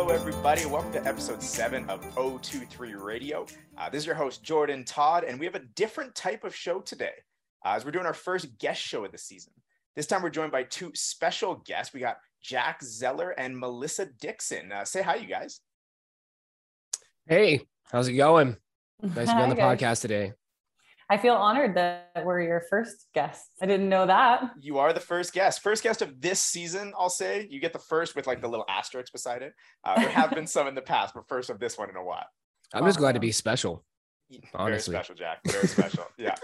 [0.00, 0.64] Hello, everybody.
[0.64, 3.44] Welcome to episode seven of O23 Radio.
[3.76, 6.80] Uh, this is your host, Jordan Todd, and we have a different type of show
[6.80, 7.12] today
[7.66, 9.52] uh, as we're doing our first guest show of the season.
[9.94, 11.92] This time, we're joined by two special guests.
[11.92, 14.72] We got Jack Zehler and Melissa Dixon.
[14.72, 15.60] Uh, say hi, you guys.
[17.26, 18.56] Hey, how's it going?
[19.02, 20.32] Nice to be on the podcast today.
[21.10, 23.50] I feel honored that we're your first guests.
[23.60, 24.52] I didn't know that.
[24.60, 26.92] You are the first guest, first guest of this season.
[26.96, 29.52] I'll say you get the first with like the little asterisk beside it.
[29.82, 32.04] Uh, there have been some in the past, but first of this one in a
[32.04, 32.26] while.
[32.72, 33.84] I'm just glad to be special.
[34.54, 34.92] Honestly.
[34.92, 35.40] Very special, Jack.
[35.48, 36.04] Very special.
[36.16, 36.36] yeah.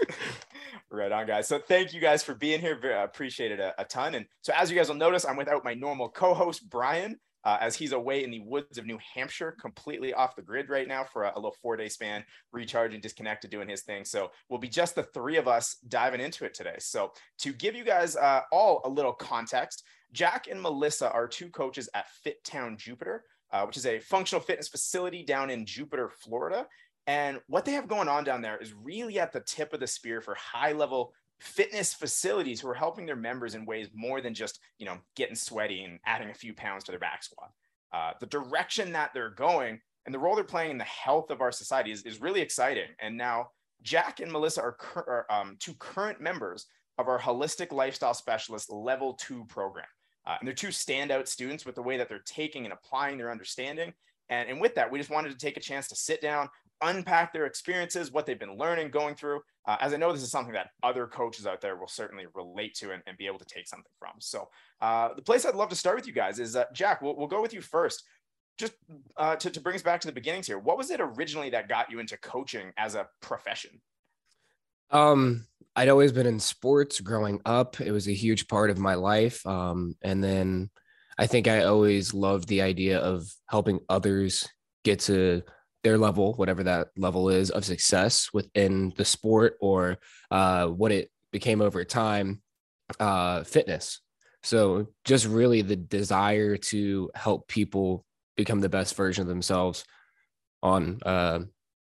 [0.91, 1.47] right on, guys.
[1.47, 2.77] So thank you guys for being here.
[2.77, 4.15] Very, appreciate it a, a ton.
[4.15, 7.77] And so as you guys will notice, I'm without my normal co-host Brian uh, as
[7.77, 11.23] he's away in the woods of New Hampshire, completely off the grid right now for
[11.23, 14.03] a, a little four day span, recharging, disconnected, doing his thing.
[14.03, 16.75] So we'll be just the three of us diving into it today.
[16.79, 21.49] So to give you guys uh, all a little context, Jack and Melissa are two
[21.49, 26.09] coaches at Fit Town Jupiter, uh, which is a functional fitness facility down in Jupiter,
[26.09, 26.67] Florida.
[27.07, 29.87] And what they have going on down there is really at the tip of the
[29.87, 34.33] spear for high level fitness facilities who are helping their members in ways more than
[34.33, 37.51] just you know getting sweaty and adding a few pounds to their back squat.
[37.93, 41.41] Uh, the direction that they're going and the role they're playing in the health of
[41.41, 42.87] our society is, is really exciting.
[42.99, 43.49] And now
[43.81, 46.65] jack and melissa are, cur- are um, two current members
[46.97, 49.85] of our holistic lifestyle specialist level two program.
[50.25, 53.31] Uh, and they're two standout students with the way that they're taking and applying their
[53.31, 53.93] understanding.
[54.29, 56.49] And, and with that we just wanted to take a chance to sit down
[56.81, 60.31] unpack their experiences, what they've been learning, going through, uh, as I know this is
[60.31, 63.45] something that other coaches out there will certainly relate to and, and be able to
[63.45, 64.13] take something from.
[64.19, 64.49] So,
[64.81, 67.01] uh, the place I'd love to start with you guys is uh, Jack.
[67.01, 68.03] We'll, we'll go with you first.
[68.57, 68.73] Just
[69.17, 71.69] uh, to, to bring us back to the beginnings here, what was it originally that
[71.69, 73.81] got you into coaching as a profession?
[74.89, 77.79] Um, I'd always been in sports growing up.
[77.79, 79.45] It was a huge part of my life.
[79.45, 80.71] Um, and then
[81.19, 84.47] I think I always loved the idea of helping others
[84.83, 85.43] get to
[85.87, 89.97] their level, whatever that level is of success within the sport or
[90.31, 92.41] uh, what it became over time,
[92.99, 94.01] uh, fitness.
[94.43, 98.05] So just really the desire to help people
[98.35, 99.85] become the best version of themselves
[100.61, 101.39] on uh,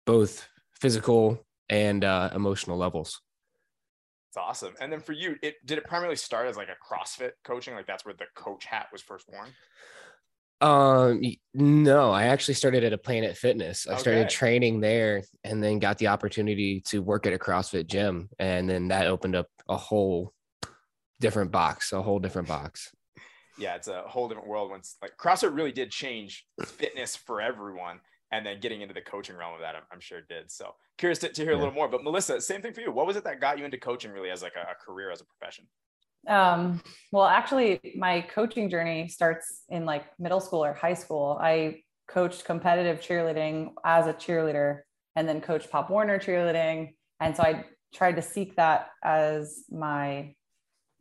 [0.06, 0.48] both
[0.80, 3.20] physical and uh, emotional levels.
[4.30, 4.74] It's awesome.
[4.80, 7.74] And then for you, it did it primarily start as like a CrossFit coaching?
[7.74, 9.50] Like that's where the coach hat was first worn?
[10.60, 11.22] Um,
[11.54, 13.86] no, I actually started at a Planet Fitness.
[13.88, 14.00] I okay.
[14.00, 18.28] started training there and then got the opportunity to work at a CrossFit gym.
[18.38, 20.34] And then that opened up a whole
[21.20, 22.90] different box, a whole different box.
[23.58, 28.00] Yeah, it's a whole different world once like CrossFit really did change fitness for everyone.
[28.32, 30.52] And then getting into the coaching realm of that, I'm, I'm sure it did.
[30.52, 31.58] So curious to, to hear yeah.
[31.58, 31.88] a little more.
[31.88, 32.92] But Melissa, same thing for you.
[32.92, 35.20] What was it that got you into coaching really as like a, a career, as
[35.20, 35.66] a profession?
[36.28, 36.82] Um,
[37.12, 41.38] well, actually, my coaching journey starts in like middle school or high school.
[41.40, 44.80] I coached competitive cheerleading as a cheerleader
[45.16, 46.94] and then coached Pop Warner cheerleading.
[47.20, 47.64] And so I
[47.94, 50.34] tried to seek that as my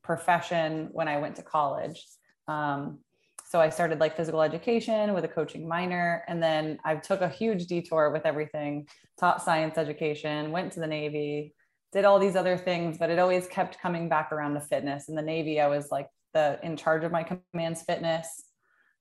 [0.03, 2.05] profession when I went to college.
[2.47, 2.99] Um,
[3.47, 7.29] so I started like physical education with a coaching minor, and then I took a
[7.29, 8.87] huge detour with everything,
[9.19, 11.55] taught science education, went to the Navy,
[11.91, 15.09] did all these other things, but it always kept coming back around to fitness.
[15.09, 18.43] In the Navy, I was like the in charge of my command's fitness.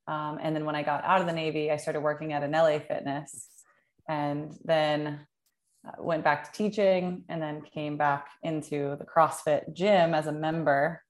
[0.07, 2.53] Um, and then when I got out of the Navy, I started working at an
[2.53, 3.49] LA Fitness,
[4.09, 5.21] and then
[5.87, 10.33] uh, went back to teaching, and then came back into the CrossFit gym as a
[10.33, 11.03] member,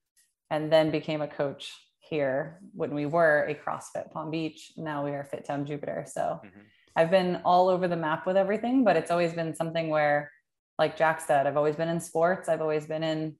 [0.49, 4.73] and then became a coach here when we were a CrossFit Palm Beach.
[4.75, 6.05] Now we are Fit Town Jupiter.
[6.05, 6.59] So mm-hmm.
[6.95, 10.31] I've been all over the map with everything, but it's always been something where
[10.79, 12.47] like Jack said, I've always been in sports.
[12.47, 13.35] I've always been in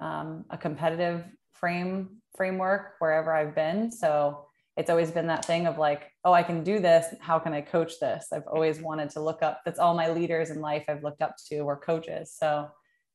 [0.00, 3.92] um, a competitive frame framework wherever I've been.
[3.92, 4.46] So
[4.76, 7.14] it's always been that thing of like, oh, I can do this.
[7.20, 8.26] How can I coach this?
[8.32, 9.60] I've always wanted to look up.
[9.64, 12.34] That's all my leaders in life I've looked up to were coaches.
[12.36, 12.68] So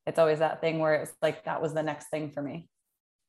[0.07, 2.69] it's always that thing where it's like that was the next thing for me.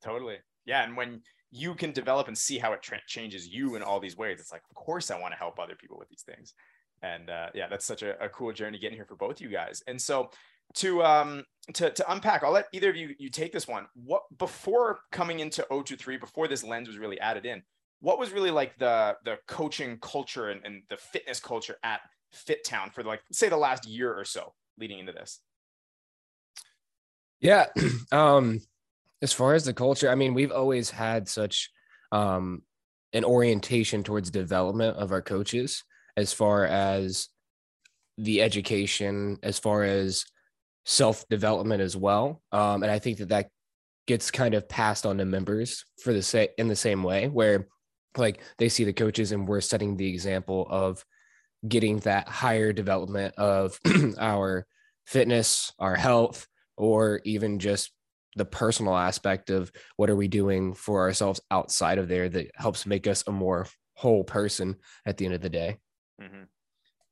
[0.05, 0.37] Totally.
[0.65, 0.85] Yeah.
[0.85, 4.17] And when you can develop and see how it tra- changes you in all these
[4.17, 6.55] ways, it's like, of course, I want to help other people with these things
[7.03, 9.83] and uh, yeah, that's such a, a, cool journey getting here for both you guys.
[9.87, 10.31] And so
[10.75, 11.45] to um
[11.75, 13.87] to to unpack, I'll let either of you you take this one.
[13.95, 17.63] What before coming into O23, before this lens was really added in,
[18.01, 22.01] what was really like the the coaching culture and, and the fitness culture at
[22.33, 25.41] Fit Town for like say the last year or so leading into this?
[27.41, 27.67] Yeah.
[28.13, 28.61] um
[29.23, 31.71] as far as the culture, I mean, we've always had such
[32.13, 32.63] um
[33.13, 35.85] an orientation towards development of our coaches
[36.17, 37.29] as far as
[38.19, 40.25] the education, as far as
[40.85, 42.43] self development as well.
[42.53, 43.51] Um, and I think that that
[44.07, 47.67] gets kind of passed on to members for the same in the same way where
[48.17, 51.05] like they see the coaches and we're setting the example of
[51.67, 53.79] getting that higher development of
[54.19, 54.67] our
[55.07, 56.47] fitness, our health,
[56.77, 57.91] or even just
[58.37, 62.87] the personal aspect of what are we doing for ourselves outside of there that helps
[62.87, 64.77] make us a more whole person
[65.07, 65.79] at the end of the day.
[66.21, 66.45] Mm-hmm.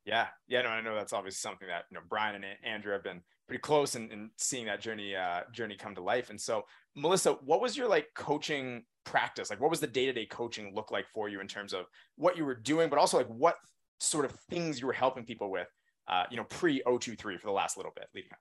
[0.05, 3.03] Yeah, yeah, no, I know that's obviously something that you know Brian and Andrew have
[3.03, 6.31] been pretty close in, in seeing that journey uh, journey come to life.
[6.31, 6.65] And so,
[6.95, 9.49] Melissa, what was your like coaching practice?
[9.49, 11.87] Like, what was the day to day coaching look like for you in terms of
[12.17, 13.57] what you were doing, but also like what
[13.99, 15.69] sort of things you were helping people with,
[16.09, 18.39] uh, you know, pre O23 for the last little bit leading up?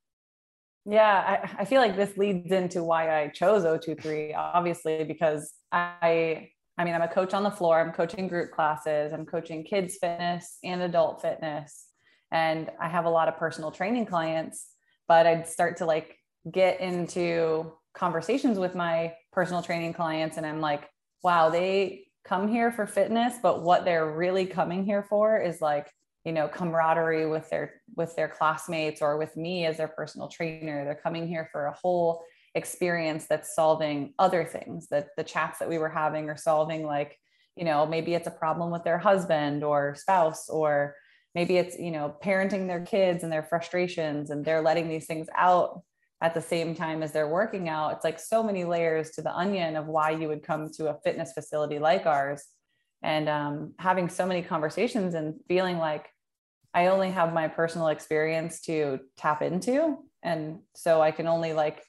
[0.85, 6.49] Yeah, I, I feel like this leads into why I chose O23, obviously, because I
[6.77, 9.97] I mean, I'm a coach on the floor, I'm coaching group classes, I'm coaching kids
[9.99, 11.87] fitness and adult fitness.
[12.31, 14.67] And I have a lot of personal training clients,
[15.07, 16.17] but I'd start to like
[16.51, 20.89] get into conversations with my personal training clients and I'm like,
[21.23, 25.91] wow, they come here for fitness, but what they're really coming here for is like,
[26.25, 30.85] you know, camaraderie with their with their classmates or with me as their personal trainer.
[30.85, 32.23] They're coming here for a whole
[32.55, 37.17] experience that's solving other things that the chats that we were having are solving like
[37.55, 40.95] you know maybe it's a problem with their husband or spouse or
[41.33, 45.27] maybe it's you know parenting their kids and their frustrations and they're letting these things
[45.35, 45.81] out
[46.23, 47.91] at the same time as they're working out.
[47.91, 50.97] It's like so many layers to the onion of why you would come to a
[51.03, 52.45] fitness facility like ours.
[53.01, 56.07] And um, having so many conversations and feeling like
[56.73, 59.97] i only have my personal experience to tap into.
[60.23, 61.83] And so i can only like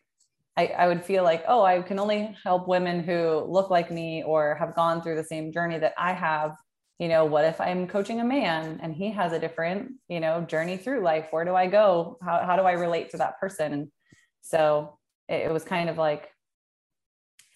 [0.56, 4.22] I, I would feel like, oh, I can only help women who look like me
[4.22, 6.56] or have gone through the same journey that I have.
[7.00, 10.42] You know, what if I'm coaching a man and he has a different, you know,
[10.42, 11.26] journey through life?
[11.30, 12.18] Where do I go?
[12.22, 13.72] How, how do I relate to that person?
[13.72, 13.88] And
[14.42, 14.98] so
[15.28, 16.30] it, it was kind of like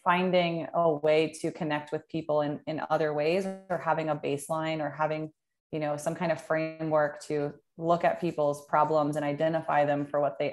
[0.03, 4.81] finding a way to connect with people in, in other ways or having a baseline
[4.81, 5.31] or having,
[5.71, 10.21] you know, some kind of framework to look at people's problems and identify them for
[10.21, 10.53] what they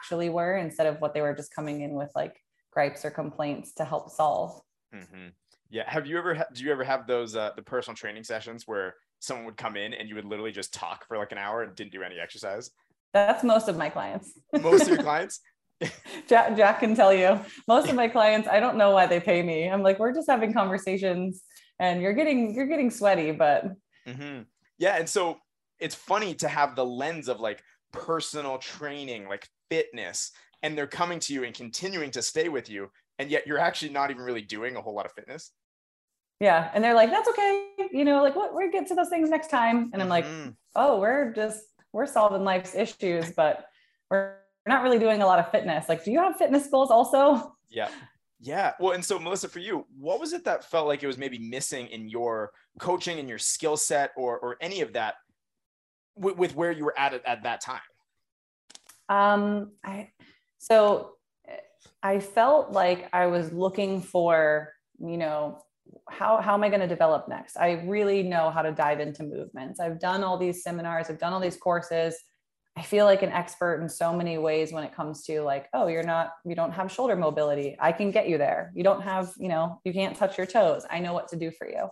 [0.00, 2.36] actually were instead of what they were just coming in with like
[2.72, 4.60] gripes or complaints to help solve.
[4.94, 5.28] Mm-hmm.
[5.70, 5.84] Yeah.
[5.86, 9.44] Have you ever, do you ever have those, uh, the personal training sessions where someone
[9.46, 11.92] would come in and you would literally just talk for like an hour and didn't
[11.92, 12.70] do any exercise?
[13.12, 14.32] That's most of my clients.
[14.60, 15.40] Most of your clients?
[16.28, 19.42] Jack, Jack can tell you most of my clients, I don't know why they pay
[19.42, 19.68] me.
[19.68, 21.42] I'm like, we're just having conversations
[21.78, 23.64] and you're getting, you're getting sweaty, but.
[24.06, 24.42] Mm-hmm.
[24.78, 24.96] Yeah.
[24.96, 25.38] And so
[25.78, 27.62] it's funny to have the lens of like
[27.92, 30.32] personal training, like fitness
[30.62, 33.90] and they're coming to you and continuing to stay with you and yet you're actually
[33.92, 35.52] not even really doing a whole lot of fitness?
[36.40, 39.28] Yeah and they're like that's okay you know like what we'll get to those things
[39.30, 39.90] next time.
[39.92, 40.50] And i'm like mm-hmm.
[40.76, 43.66] oh we're just we're solving life's issues but
[44.10, 44.36] we're
[44.66, 45.88] not really doing a lot of fitness.
[45.88, 47.54] Like do you have fitness goals also?
[47.68, 47.88] Yeah.
[48.40, 48.72] Yeah.
[48.78, 51.38] Well and so melissa for you what was it that felt like it was maybe
[51.38, 55.14] missing in your coaching and your skill set or or any of that
[56.14, 57.80] with, with where you were at at that time
[59.08, 60.10] um, I
[60.58, 61.12] so
[62.02, 65.60] I felt like I was looking for, you know,
[66.08, 67.56] how how am I going to develop next?
[67.56, 69.80] I really know how to dive into movements.
[69.80, 72.16] I've done all these seminars, I've done all these courses.
[72.76, 75.88] I feel like an expert in so many ways when it comes to like, oh,
[75.88, 77.76] you're not, you don't have shoulder mobility.
[77.80, 78.70] I can get you there.
[78.72, 80.86] You don't have, you know, you can't touch your toes.
[80.88, 81.88] I know what to do for you.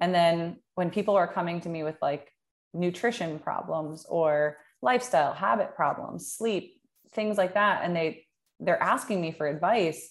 [0.00, 2.32] And then when people are coming to me with like
[2.72, 6.74] nutrition problems or lifestyle habit problems sleep
[7.14, 7.82] things like that.
[7.82, 8.26] And they
[8.60, 10.10] they're asking me for advice.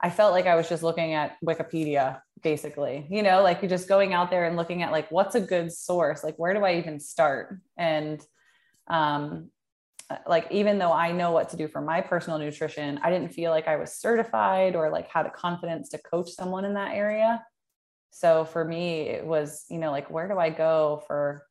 [0.00, 3.88] I felt like i was just looking at wikipedia basically you know like you're just
[3.88, 6.22] going out there and looking at like what's a good source?
[6.22, 7.58] Like where do i even start?
[7.76, 8.20] And
[8.88, 9.50] um
[10.26, 13.50] like even though i know what to do for my personal nutrition i didn't feel
[13.50, 17.42] like i was certified or like had the confidence to coach someone in that area.
[18.10, 21.46] So for me it was you know like where do i go for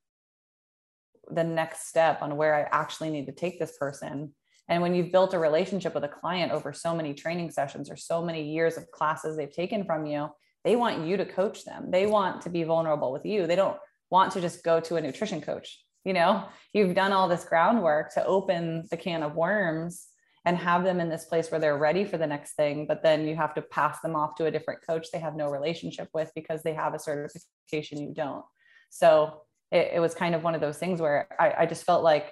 [1.30, 4.34] the next step on where I actually need to take this person.
[4.70, 7.98] And when you've built a relationship with a client over so many training sessions or
[7.98, 10.30] so many years of classes they've taken from you,
[10.64, 11.92] they want you to coach them.
[11.92, 13.48] They want to be vulnerable with you.
[13.48, 13.78] They don't
[14.10, 15.80] want to just go to a nutrition coach.
[16.06, 20.08] You know, you've done all this groundwork to open the can of worms
[20.46, 23.26] and have them in this place where they're ready for the next thing, but then
[23.26, 26.32] you have to pass them off to a different coach they have no relationship with
[26.36, 28.44] because they have a certification you don't.
[28.90, 29.42] So
[29.74, 32.32] it, it was kind of one of those things where I, I just felt like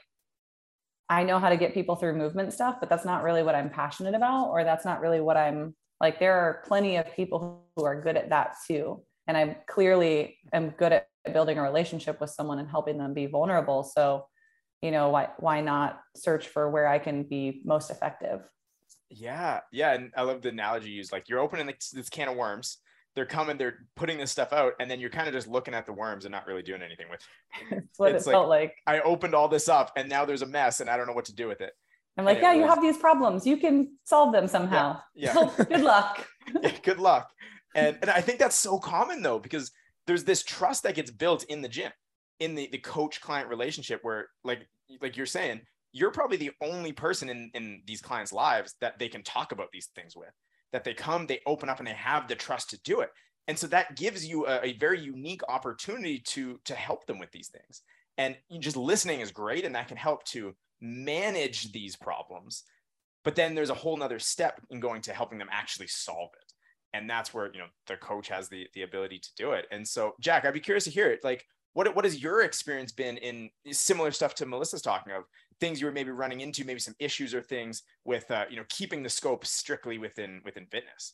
[1.10, 3.70] I know how to get people through movement stuff, but that's not really what I'm
[3.70, 6.20] passionate about, or that's not really what I'm like.
[6.20, 9.04] There are plenty of people who are good at that too.
[9.28, 13.26] And I clearly am good at building a relationship with someone and helping them be
[13.26, 13.84] vulnerable.
[13.84, 14.28] So,
[14.82, 18.42] you know, why, why not search for where I can be most effective?
[19.10, 19.60] Yeah.
[19.72, 19.94] Yeah.
[19.94, 21.12] And I love the analogy you use.
[21.12, 22.78] Like you're opening this, this can of worms
[23.16, 25.86] they're coming, they're putting this stuff out, and then you're kind of just looking at
[25.86, 27.68] the worms and not really doing anything with it.
[27.72, 29.00] That's what it's it felt like, like.
[29.00, 31.26] I opened all this up and now there's a mess and I don't know what
[31.26, 31.74] to do with it.
[32.18, 33.48] I'm like, yeah, was, you have these problems.
[33.48, 35.00] You can solve them somehow.
[35.16, 35.34] Yeah.
[35.58, 35.66] yeah.
[35.70, 36.28] good luck.
[36.62, 37.30] yeah, good luck.
[37.74, 39.72] And and I think that's so common though, because
[40.08, 41.92] there's this trust that gets built in the gym,
[42.40, 44.68] in the, the coach client relationship where like
[45.02, 45.62] like you're saying,
[45.94, 49.68] you're probably the only person in, in these clients' lives that they can talk about
[49.72, 50.32] these things with.
[50.74, 53.10] That they come, they open up and they have the trust to do it.
[53.48, 57.32] And so that gives you a, a very unique opportunity to to help them with
[57.32, 57.82] these things.
[58.18, 62.64] And just listening is great and that can help to manage these problems.
[63.24, 66.54] But then there's a whole nother step in going to helping them actually solve it.
[66.94, 69.66] And that's where you know the coach has the the ability to do it.
[69.72, 71.24] And so jack i'd be curious to hear it.
[71.24, 75.24] Like what what has your experience been in similar stuff to melissa's talking of
[75.62, 78.66] things you were maybe running into maybe some issues or things with uh, you know
[78.68, 81.14] keeping the scope strictly within within fitness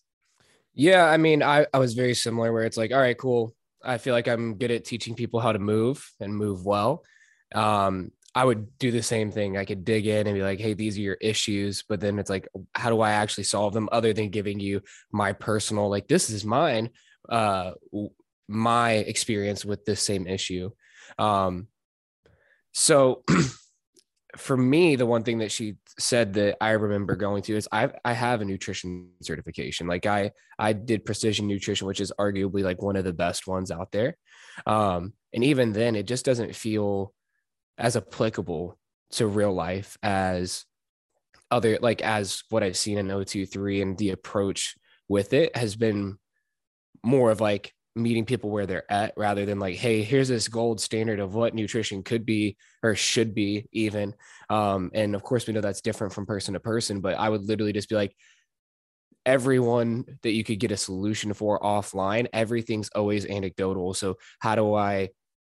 [0.73, 3.97] yeah i mean i i was very similar where it's like all right cool i
[3.97, 7.03] feel like i'm good at teaching people how to move and move well
[7.53, 9.57] um I would do the same thing.
[9.57, 11.83] I could dig in and be like, hey, these are your issues.
[11.89, 15.33] But then it's like, how do I actually solve them other than giving you my
[15.33, 16.91] personal, like, this is mine,
[17.29, 17.71] uh,
[18.47, 20.69] my experience with this same issue.
[21.17, 21.67] Um,
[22.73, 23.23] so
[24.35, 27.89] for me, the one thing that she said that I remember going to is I
[28.03, 29.87] I have a nutrition certification.
[29.87, 33.71] Like I I did precision nutrition, which is arguably like one of the best ones
[33.71, 34.17] out there.
[34.65, 37.13] Um, and even then, it just doesn't feel
[37.77, 38.77] as applicable
[39.11, 40.65] to real life as
[41.49, 44.75] other like as what I've seen in O23 and the approach
[45.07, 46.17] with it has been
[47.03, 50.79] more of like meeting people where they're at rather than like hey here's this gold
[50.79, 54.13] standard of what nutrition could be or should be even.
[54.49, 57.43] Um and of course we know that's different from person to person but i would
[57.43, 58.15] literally just be like
[59.25, 63.93] everyone that you could get a solution for offline everything's always anecdotal.
[63.93, 65.09] So how do i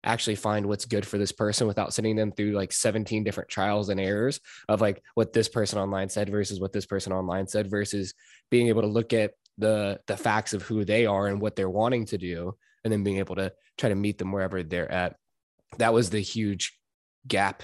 [0.04, 3.88] actually find what's good for this person without sending them through like 17 different trials
[3.88, 7.70] and errors of like what this person online said versus what this person online said
[7.70, 8.14] versus
[8.50, 11.70] being able to look at the the facts of who they are and what they're
[11.70, 12.54] wanting to do
[12.84, 15.16] and then being able to try to meet them wherever they're at.
[15.78, 16.78] That was the huge
[17.26, 17.62] gap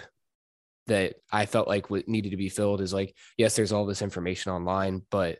[0.86, 4.00] that i felt like what needed to be filled is like yes there's all this
[4.00, 5.38] information online but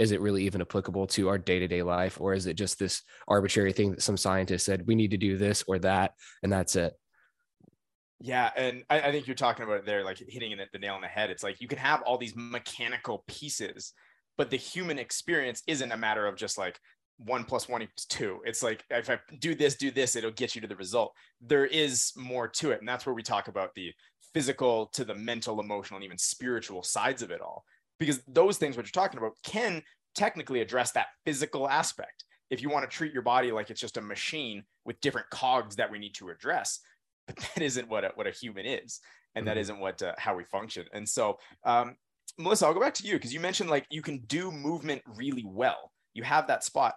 [0.00, 2.18] is it really even applicable to our day-to-day life?
[2.22, 5.36] Or is it just this arbitrary thing that some scientist said we need to do
[5.36, 6.94] this or that and that's it?
[8.18, 11.02] Yeah and i, I think you're talking about it there like hitting the nail on
[11.02, 11.28] the head.
[11.28, 13.92] It's like you can have all these mechanical pieces
[14.36, 16.78] but the human experience isn't a matter of just like
[17.18, 18.40] one plus one equals two.
[18.44, 21.12] It's like if I do this, do this, it'll get you to the result.
[21.40, 22.80] There is more to it.
[22.80, 23.92] And that's where we talk about the
[24.32, 27.64] physical to the mental, emotional, and even spiritual sides of it all
[28.00, 29.80] because those things what you're talking about can
[30.16, 33.96] technically address that physical aspect if you want to treat your body like it's just
[33.96, 36.80] a machine with different cogs that we need to address
[37.28, 38.98] but that isn't what a, what a human is
[39.36, 39.60] and that mm-hmm.
[39.60, 41.94] isn't what uh, how we function and so um,
[42.38, 45.44] melissa i'll go back to you because you mentioned like you can do movement really
[45.46, 45.92] well.
[46.14, 46.94] You have that spot.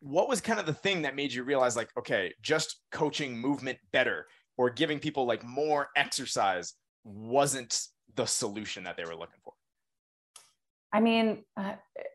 [0.00, 3.78] What was kind of the thing that made you realize like okay just coaching movement
[3.92, 7.80] better or giving people like more exercise wasn't
[8.14, 9.52] the solution that they were looking for?
[10.94, 11.74] I mean, uh,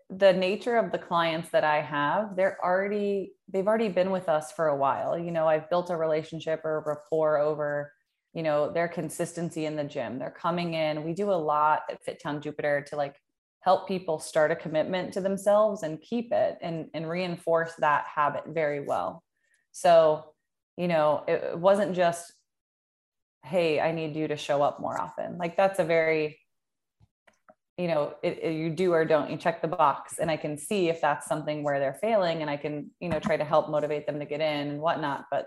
[0.10, 4.52] the nature of the clients that I have, they're already, they've already been with us
[4.52, 5.18] for a while.
[5.18, 7.92] You know, I've built a relationship or rapport over,
[8.38, 10.20] you know, their consistency in the gym.
[10.20, 11.04] They're coming in.
[11.04, 13.16] We do a lot at fit town Jupiter to like
[13.62, 18.44] help people start a commitment to themselves and keep it and, and reinforce that habit
[18.46, 19.24] very well.
[19.72, 20.36] So,
[20.78, 22.32] you know, it wasn't just,
[23.44, 25.40] hey, I need you to show up more often.
[25.40, 26.38] Like that's a very
[27.80, 30.58] you know it, it, you do or don't you check the box and i can
[30.58, 33.70] see if that's something where they're failing and i can you know try to help
[33.70, 35.46] motivate them to get in and whatnot but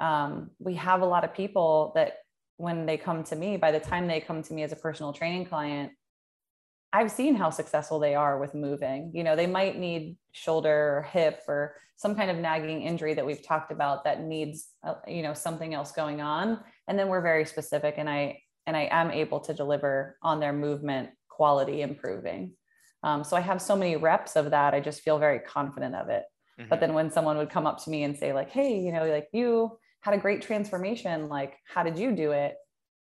[0.00, 2.18] um, we have a lot of people that
[2.56, 5.12] when they come to me by the time they come to me as a personal
[5.12, 5.92] training client
[6.92, 11.02] i've seen how successful they are with moving you know they might need shoulder or
[11.02, 15.22] hip or some kind of nagging injury that we've talked about that needs uh, you
[15.22, 19.10] know something else going on and then we're very specific and i and i am
[19.10, 22.52] able to deliver on their movement quality improving.
[23.04, 24.74] Um, so I have so many reps of that.
[24.74, 26.24] I just feel very confident of it.
[26.58, 26.68] Mm-hmm.
[26.68, 29.06] But then when someone would come up to me and say, like, hey, you know,
[29.06, 29.78] like you
[30.08, 32.54] had a great transformation, like, how did you do it?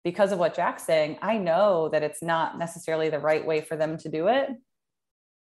[0.03, 3.77] Because of what Jack's saying, I know that it's not necessarily the right way for
[3.77, 4.51] them to do it.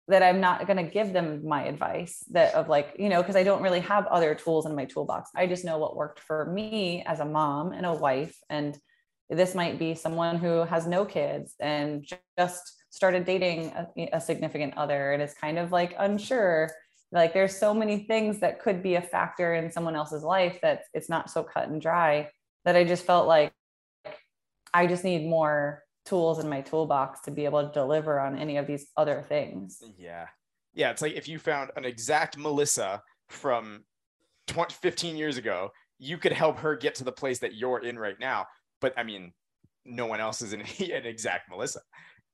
[0.07, 3.37] That I'm not going to give them my advice that of like, you know, because
[3.37, 5.31] I don't really have other tools in my toolbox.
[5.35, 8.37] I just know what worked for me as a mom and a wife.
[8.49, 8.79] And
[9.29, 14.77] this might be someone who has no kids and just started dating a, a significant
[14.77, 16.71] other and is kind of like unsure
[17.12, 20.83] like there's so many things that could be a factor in someone else's life that
[20.93, 22.31] it's not so cut and dry
[22.65, 23.53] that I just felt like
[24.75, 28.57] I just need more tools in my toolbox to be able to deliver on any
[28.57, 29.83] of these other things.
[29.97, 30.27] Yeah.
[30.75, 30.91] Yeah.
[30.91, 33.85] It's like if you found an exact Melissa from
[34.49, 37.99] 20, 15 years ago, you could help her get to the place that you're in
[37.99, 38.47] right now.
[38.81, 39.33] But I mean,
[39.85, 41.81] no one else is an, an exact Melissa.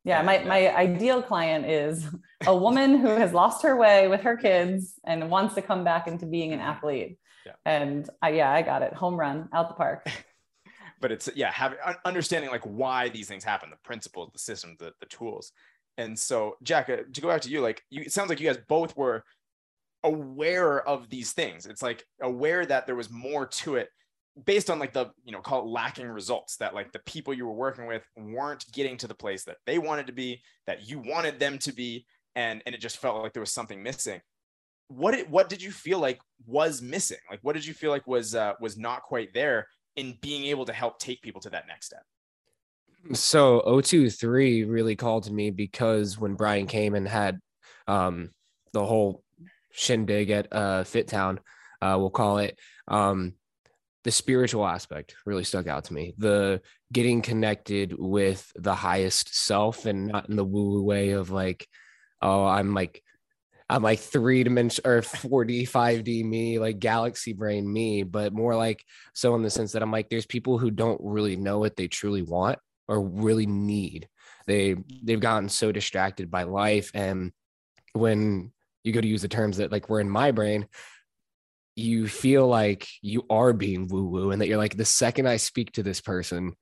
[0.04, 2.06] Yeah, my, uh, my ideal client is
[2.46, 6.06] a woman who has lost her way with her kids and wants to come back
[6.06, 7.18] into being an athlete.
[7.46, 7.52] Yeah.
[7.64, 8.92] And I, yeah, I got it.
[8.92, 10.06] Home run out the park.
[11.00, 14.92] but it's yeah, having understanding like why these things happen, the principles, the systems, the,
[15.00, 15.52] the tools.
[15.96, 18.46] And so, Jack, uh, to go back to you, like you, it sounds like you
[18.46, 19.25] guys both were
[20.02, 21.66] aware of these things.
[21.66, 23.88] It's like aware that there was more to it
[24.46, 27.46] based on like the you know call it lacking results that like the people you
[27.46, 30.98] were working with weren't getting to the place that they wanted to be that you
[30.98, 34.20] wanted them to be and and it just felt like there was something missing.
[34.88, 37.18] What did what did you feel like was missing?
[37.30, 40.64] Like what did you feel like was uh, was not quite there in being able
[40.64, 42.02] to help take people to that next step?
[43.12, 47.38] So O23 really called to me because when brian came and had
[47.86, 48.30] um
[48.72, 49.22] the whole
[49.72, 51.38] shindig at uh fit town
[51.82, 53.34] uh we'll call it um
[54.04, 56.14] the spiritual aspect really stuck out to me.
[56.18, 56.61] The
[56.92, 61.66] getting connected with the highest self and not in the woo woo way of like,
[62.20, 63.02] oh, I'm like,
[63.68, 68.84] I'm like three dimension or 4D, 5D me, like galaxy brain me, but more like
[69.14, 71.88] so in the sense that I'm like, there's people who don't really know what they
[71.88, 74.08] truly want or really need.
[74.46, 76.90] They they've gotten so distracted by life.
[76.92, 77.32] And
[77.94, 80.66] when you go to use the terms that like were in my brain,
[81.76, 85.37] you feel like you are being woo woo and that you're like, the second I
[85.37, 86.54] speak to this person,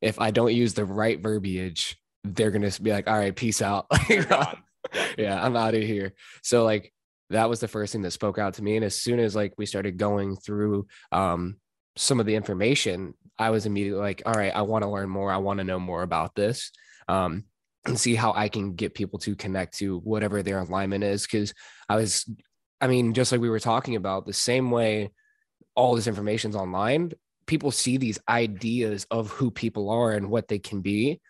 [0.00, 3.62] if I don't use the right verbiage, they're going to be like, all right, peace
[3.62, 3.86] out.
[4.08, 6.12] yeah, I'm out of here.
[6.42, 6.92] So, like,
[7.30, 8.76] that was the first thing that spoke out to me.
[8.76, 11.56] And as soon as like we started going through um,
[11.96, 15.32] some of the information, I was immediately like, all right, I want to learn more.
[15.32, 16.72] I want to know more about this.
[17.08, 17.44] Um,
[17.86, 21.26] and see how I can get people to connect to whatever their alignment is.
[21.26, 21.54] Cause
[21.88, 22.28] I was
[22.80, 25.10] I mean, just like we were talking about, the same way
[25.74, 27.12] all this information's online,
[27.46, 31.20] people see these ideas of who people are and what they can be,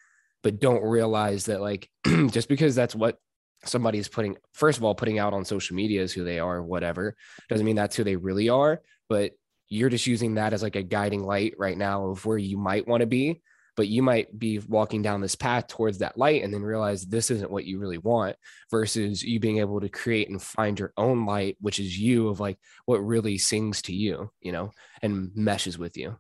[0.43, 1.89] but don't realize that, like,
[2.31, 3.19] just because that's what
[3.65, 6.63] somebody is putting, first of all, putting out on social media is who they are,
[6.63, 7.17] whatever,
[7.49, 8.81] doesn't mean that's who they really are.
[9.09, 9.33] But
[9.69, 12.89] you're just using that as like a guiding light right now of where you might
[12.89, 13.41] want to be
[13.81, 17.31] but you might be walking down this path towards that light and then realize this
[17.31, 18.37] isn't what you really want
[18.71, 22.41] versus you being able to create and find your own light which is you of
[22.41, 26.15] like what really sings to you you know and meshes with you.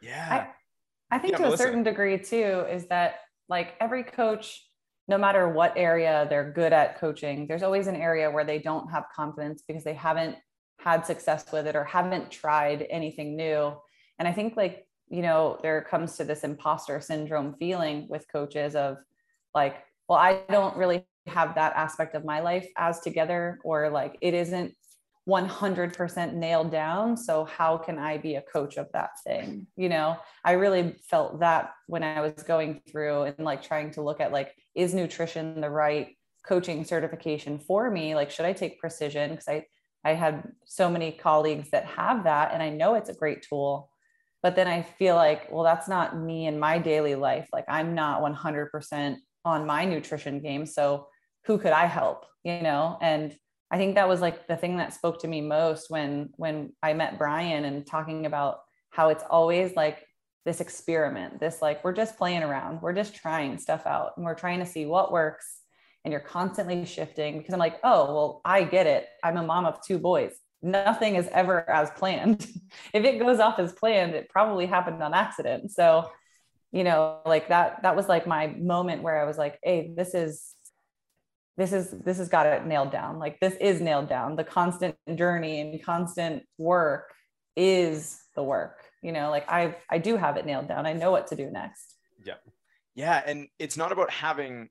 [0.00, 0.46] Yeah.
[1.10, 1.64] I, I think yeah, to Melissa.
[1.64, 3.16] a certain degree too is that
[3.50, 4.66] like every coach
[5.06, 8.90] no matter what area they're good at coaching there's always an area where they don't
[8.90, 10.36] have confidence because they haven't
[10.78, 13.74] had success with it or haven't tried anything new.
[14.18, 18.74] And i think like you know, there comes to this imposter syndrome feeling with coaches
[18.74, 18.96] of
[19.54, 19.76] like,
[20.08, 24.34] well, I don't really have that aspect of my life as together, or like it
[24.34, 24.74] isn't
[25.28, 27.16] 100% nailed down.
[27.16, 29.66] So, how can I be a coach of that thing?
[29.76, 34.02] You know, I really felt that when I was going through and like trying to
[34.02, 36.16] look at like, is nutrition the right
[36.46, 38.14] coaching certification for me?
[38.14, 39.30] Like, should I take precision?
[39.30, 39.64] Because I,
[40.04, 43.90] I had so many colleagues that have that, and I know it's a great tool
[44.46, 47.48] but then i feel like well that's not me in my daily life.
[47.52, 51.08] Like i'm not 100% on my nutrition game so
[51.46, 52.96] who could i help you know?
[53.00, 53.36] And
[53.72, 56.92] i think that was like the thing that spoke to me most when when i
[56.92, 60.06] met brian and talking about how it's always like
[60.44, 64.42] this experiment this like we're just playing around we're just trying stuff out and we're
[64.44, 65.62] trying to see what works
[66.04, 69.08] and you're constantly shifting because i'm like oh well i get it.
[69.24, 72.46] I'm a mom of two boys nothing is ever as planned.
[72.92, 75.70] if it goes off as planned, it probably happened on accident.
[75.70, 76.10] So,
[76.72, 80.14] you know, like that, that was like my moment where I was like, hey, this
[80.14, 80.54] is,
[81.56, 83.18] this is, this has got it nailed down.
[83.18, 84.36] Like this is nailed down.
[84.36, 87.12] The constant journey and constant work
[87.56, 90.86] is the work, you know, like I've, I do have it nailed down.
[90.86, 91.96] I know what to do next.
[92.24, 92.34] Yeah.
[92.94, 93.22] Yeah.
[93.24, 94.68] And it's not about having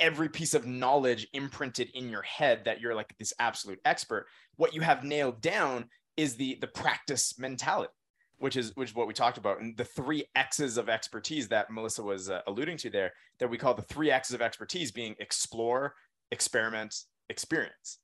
[0.00, 4.74] every piece of knowledge imprinted in your head that you're like this absolute expert what
[4.74, 5.84] you have nailed down
[6.16, 7.92] is the the practice mentality
[8.40, 9.60] which is which is what we talked about.
[9.60, 13.58] And the three x's of expertise that melissa was uh, alluding to there that we
[13.58, 15.94] call the three x's of expertise being explore
[16.32, 16.94] experiment
[17.28, 17.98] experience.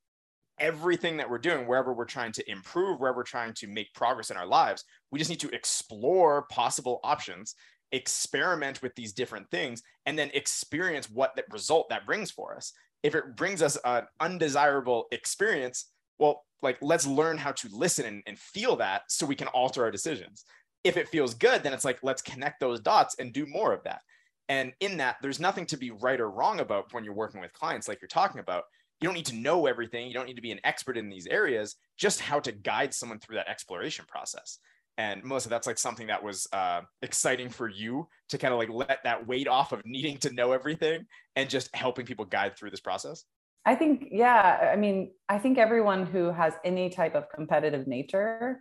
[0.58, 4.30] Everything that we're doing wherever we're trying to improve wherever we're trying to make progress
[4.30, 7.54] in our lives we just need to explore possible options
[7.96, 12.72] experiment with these different things and then experience what that result that brings for us
[13.06, 15.86] if it brings us an undesirable experience,
[16.18, 19.84] well, like let's learn how to listen and, and feel that so we can alter
[19.84, 20.44] our decisions.
[20.82, 23.84] If it feels good, then it's like let's connect those dots and do more of
[23.84, 24.00] that.
[24.48, 27.52] And in that, there's nothing to be right or wrong about when you're working with
[27.52, 28.64] clients, like you're talking about.
[29.00, 30.08] You don't need to know everything.
[30.08, 33.20] You don't need to be an expert in these areas, just how to guide someone
[33.20, 34.58] through that exploration process.
[34.98, 38.70] And Melissa, that's like something that was uh, exciting for you to kind of like
[38.70, 42.70] let that weight off of needing to know everything and just helping people guide through
[42.70, 43.24] this process.
[43.66, 44.70] I think, yeah.
[44.72, 48.60] I mean, I think everyone who has any type of competitive nature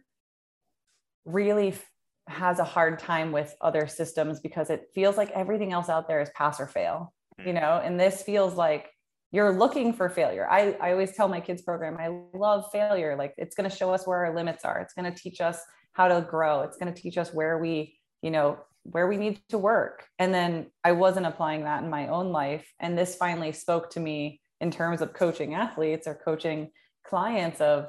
[1.25, 1.85] really f-
[2.27, 6.21] has a hard time with other systems because it feels like everything else out there
[6.21, 7.49] is pass or fail, mm-hmm.
[7.49, 7.61] you hmm.
[7.61, 8.89] know, and this feels like
[9.31, 10.47] you're looking for failure.
[10.49, 13.15] I, I always tell my kids program, I love failure.
[13.15, 14.79] Like it's going to show us where our limits are.
[14.79, 15.59] It's going to teach us
[15.95, 16.61] how to grow.
[16.61, 20.03] It's going to teach us where we, you know, where we need to work.
[20.19, 22.67] And then I wasn't applying that in my own life.
[22.79, 26.69] And this finally spoke to me in terms of coaching athletes or coaching
[27.05, 27.87] clients of,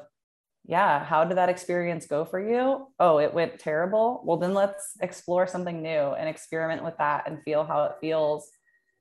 [0.64, 2.86] yeah, how did that experience go for you?
[2.98, 4.22] Oh, it went terrible.
[4.24, 8.48] Well, then let's explore something new and experiment with that and feel how it feels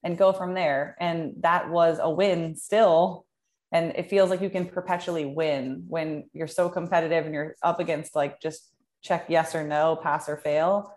[0.04, 0.96] and go from there.
[1.00, 3.26] And that was a win still.
[3.72, 7.80] And it feels like you can perpetually win when you're so competitive and you're up
[7.80, 8.72] against like just
[9.06, 10.92] check yes or no, pass or fail,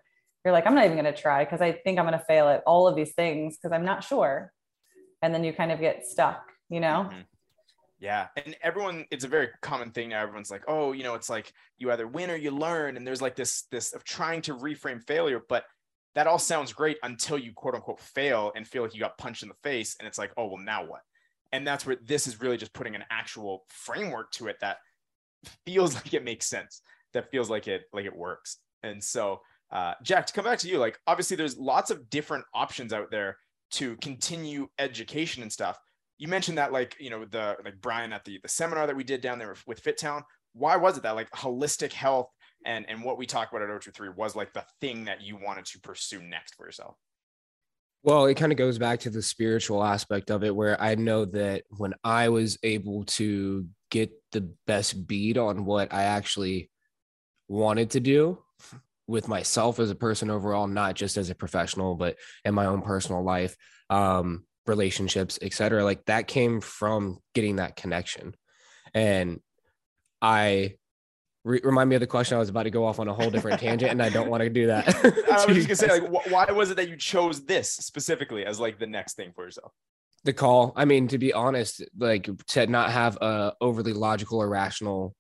[0.44, 2.48] you're like, I'm not even going to try because I think I'm going to fail
[2.48, 4.52] at all of these things because I'm not sure.
[5.20, 7.08] And then you kind of get stuck, you know?
[7.08, 7.20] Mm-hmm.
[8.00, 8.28] Yeah.
[8.36, 10.22] And everyone, it's a very common thing now.
[10.22, 12.96] Everyone's like, oh, you know, it's like you either win or you learn.
[12.96, 15.42] And there's like this, this of trying to reframe failure.
[15.48, 15.64] But
[16.14, 19.42] that all sounds great until you quote unquote fail and feel like you got punched
[19.42, 19.96] in the face.
[19.98, 21.00] And it's like, oh, well, now what?
[21.50, 24.78] And that's where this is really just putting an actual framework to it that
[25.66, 26.82] feels like it makes sense
[27.14, 28.58] that feels like it like it works.
[28.82, 29.40] And so,
[29.72, 33.10] uh, Jack, to come back to you, like obviously there's lots of different options out
[33.10, 33.36] there
[33.72, 35.78] to continue education and stuff.
[36.18, 39.04] You mentioned that like you know the like Brian at the the seminar that we
[39.04, 40.22] did down there with FitTown.
[40.52, 42.30] Why was it that like holistic health
[42.64, 45.66] and and what we talked about at O23 was like the thing that you wanted
[45.66, 46.96] to pursue next for yourself?
[48.02, 51.24] Well, it kind of goes back to the spiritual aspect of it, where I know
[51.26, 56.70] that when I was able to get the best beat on what I actually
[57.48, 58.38] wanted to do
[59.06, 62.82] with myself as a person overall, not just as a professional, but in my own
[62.82, 63.56] personal life,
[63.90, 65.82] um, relationships, etc.
[65.82, 68.34] Like that came from getting that connection.
[68.94, 69.40] And
[70.20, 70.74] I
[71.44, 72.36] re- remind me of the question.
[72.36, 74.42] I was about to go off on a whole different tangent, and I don't want
[74.42, 74.88] to do that.
[75.32, 78.44] I was just gonna say, like, wh- why was it that you chose this specifically
[78.44, 79.72] as like the next thing for yourself?
[80.24, 80.72] The call.
[80.76, 85.14] I mean, to be honest, like to not have a overly logical or rational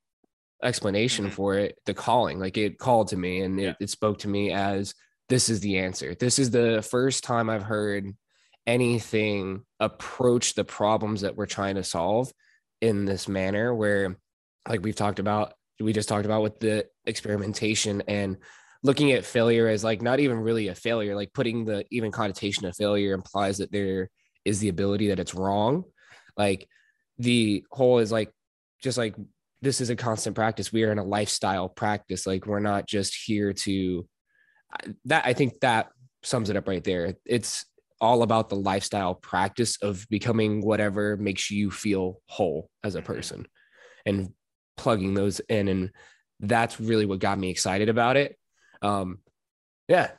[0.62, 1.34] explanation mm-hmm.
[1.34, 3.70] for it the calling like it called to me and yeah.
[3.70, 4.94] it, it spoke to me as
[5.28, 8.06] this is the answer this is the first time i've heard
[8.66, 12.32] anything approach the problems that we're trying to solve
[12.80, 14.16] in this manner where
[14.68, 18.36] like we've talked about we just talked about with the experimentation and
[18.82, 22.66] looking at failure as like not even really a failure like putting the even connotation
[22.66, 24.10] of failure implies that there
[24.44, 25.84] is the ability that it's wrong
[26.36, 26.68] like
[27.18, 28.32] the whole is like
[28.82, 29.14] just like
[29.60, 30.72] this is a constant practice.
[30.72, 32.26] We are in a lifestyle practice.
[32.26, 34.06] Like we're not just here to
[35.06, 35.26] that.
[35.26, 35.88] I think that
[36.22, 37.14] sums it up right there.
[37.24, 37.64] It's
[38.00, 43.46] all about the lifestyle practice of becoming whatever makes you feel whole as a person
[44.06, 44.32] and
[44.76, 45.68] plugging those in.
[45.68, 45.90] And
[46.40, 48.38] that's really what got me excited about it.
[48.82, 49.18] Um,
[49.88, 50.10] yeah.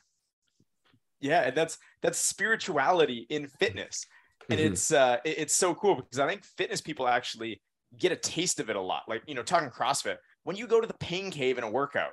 [1.20, 1.40] Yeah.
[1.40, 4.04] And that's, that's spirituality in fitness.
[4.50, 4.72] And mm-hmm.
[4.72, 7.62] it's, uh, it's so cool because I think fitness people actually
[7.98, 9.02] get a taste of it a lot.
[9.08, 12.12] Like, you know, talking CrossFit, when you go to the pain cave in a workout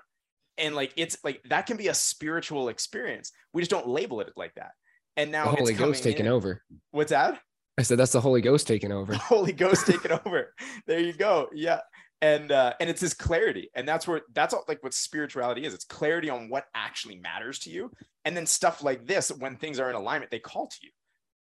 [0.58, 3.32] and like it's like that can be a spiritual experience.
[3.54, 4.72] We just don't label it like that.
[5.16, 6.32] And now the Holy Ghost taking in.
[6.32, 6.63] over.
[6.92, 7.40] What's that?
[7.78, 9.13] I said that's the Holy Ghost taking over.
[9.13, 10.54] The Holy Ghost taking over.
[10.88, 11.50] There you go.
[11.54, 11.82] Yeah.
[12.22, 13.70] And uh, and it's this clarity.
[13.76, 15.74] And that's where that's all like what spirituality is.
[15.74, 17.92] It's clarity on what actually matters to you.
[18.26, 20.90] And then stuff like this, when things are in alignment, they call to you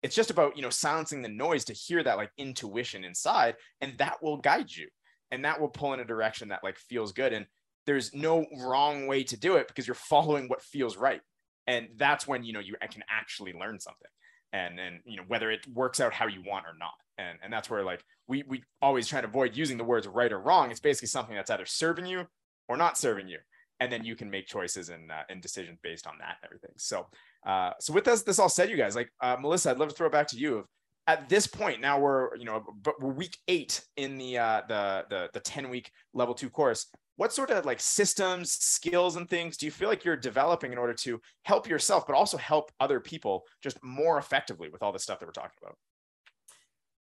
[0.05, 3.97] it's just about you know silencing the noise to hear that like intuition inside and
[3.97, 4.87] that will guide you
[5.31, 7.47] and that will pull in a direction that like feels good and
[7.87, 11.21] there's no wrong way to do it because you're following what feels right
[11.65, 14.11] and that's when you know you can actually learn something
[14.53, 17.51] and and you know whether it works out how you want or not and and
[17.51, 20.69] that's where like we we always try to avoid using the words right or wrong.
[20.69, 22.27] It's basically something that's either serving you
[22.67, 23.39] or not serving you
[23.79, 26.71] and then you can make choices and uh, and decisions based on that and everything.
[26.77, 27.07] So
[27.45, 29.95] uh, so with this, this all said, you guys, like uh, Melissa, I'd love to
[29.95, 30.65] throw it back to you.
[31.07, 35.05] At this point, now we're you know, but we're week eight in the uh, the
[35.09, 36.87] the the ten week level two course.
[37.17, 40.77] What sort of like systems, skills, and things do you feel like you're developing in
[40.77, 44.99] order to help yourself, but also help other people just more effectively with all the
[44.99, 45.77] stuff that we're talking about?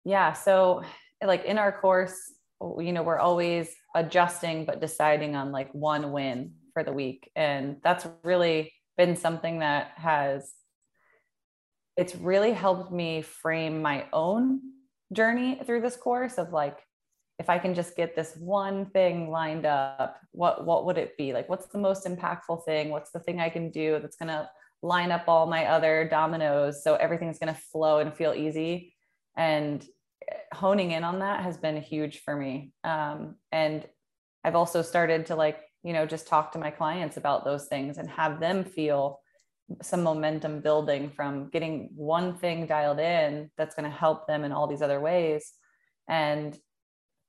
[0.04, 0.35] Yeah.
[0.35, 0.83] So,
[1.24, 2.30] like in our course,
[2.61, 7.30] you know, we're always adjusting, but deciding on like one win for the week.
[7.35, 10.52] And that's really been something that has,
[11.96, 14.61] it's really helped me frame my own
[15.12, 16.78] journey through this course of like,
[17.38, 21.33] if I can just get this one thing lined up, what what would it be?
[21.33, 22.90] Like what's the most impactful thing?
[22.90, 24.48] What's the thing I can do that's going to
[24.83, 28.94] line up all my other dominoes so everything's going to flow and feel easy?
[29.37, 29.85] And
[30.30, 32.72] eh, honing in on that has been huge for me.
[32.85, 33.85] Um, and
[34.44, 37.99] I've also started to like, you know, just talk to my clients about those things
[37.99, 39.20] and have them feel
[39.83, 44.53] some momentum building from getting one thing dialed in that's going to help them in
[44.53, 45.53] all these other ways.
[46.09, 46.57] And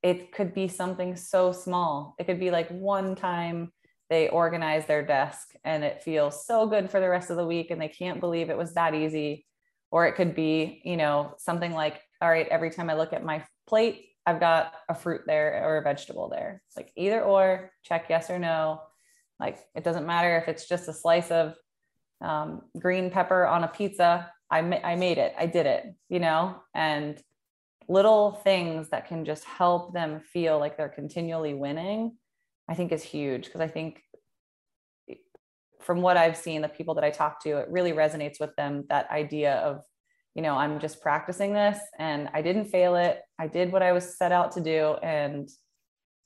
[0.01, 2.15] it could be something so small.
[2.17, 3.71] It could be like one time
[4.09, 7.71] they organize their desk and it feels so good for the rest of the week
[7.71, 9.45] and they can't believe it was that easy.
[9.91, 13.23] Or it could be, you know, something like, all right, every time I look at
[13.23, 16.61] my plate, I've got a fruit there or a vegetable there.
[16.67, 18.81] It's like either or, check yes or no.
[19.39, 21.55] Like it doesn't matter if it's just a slice of
[22.21, 24.31] um, green pepper on a pizza.
[24.49, 25.33] I, ma- I made it.
[25.37, 27.21] I did it, you know, and
[27.87, 32.17] little things that can just help them feel like they're continually winning,
[32.67, 33.45] I think is huge.
[33.45, 34.01] Because I think
[35.81, 38.85] from what I've seen, the people that I talk to, it really resonates with them
[38.89, 39.83] that idea of,
[40.35, 43.21] you know, I'm just practicing this and I didn't fail it.
[43.39, 45.49] I did what I was set out to do and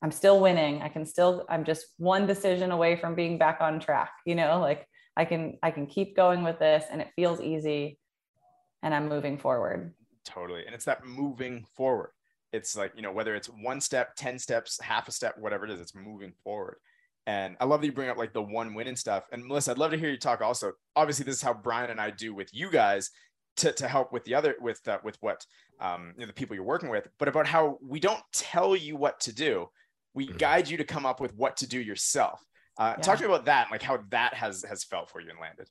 [0.02, 0.82] I'm still winning.
[0.82, 4.60] I can still, I'm just one decision away from being back on track, you know,
[4.60, 8.00] like I can, I can keep going with this and it feels easy
[8.82, 9.94] and I'm moving forward.
[10.26, 10.66] Totally.
[10.66, 12.12] And it's that moving forward.
[12.52, 15.72] It's like, you know, whether it's one step, 10 steps, half a step, whatever it
[15.72, 16.78] is, it's moving forward.
[17.28, 19.26] And I love that you bring up like the one win and stuff.
[19.32, 20.72] And Melissa, I'd love to hear you talk also.
[20.96, 23.12] Obviously, this is how Brian and I do with you guys
[23.58, 25.46] to, to help with the other with uh, with what
[25.80, 28.96] um, you know, the people you're working with, but about how we don't tell you
[28.96, 29.68] what to do.
[30.14, 30.38] We mm-hmm.
[30.38, 32.44] guide you to come up with what to do yourself.
[32.78, 33.02] Uh, yeah.
[33.02, 35.68] Talk to me about that, like how that has has felt for you and landed.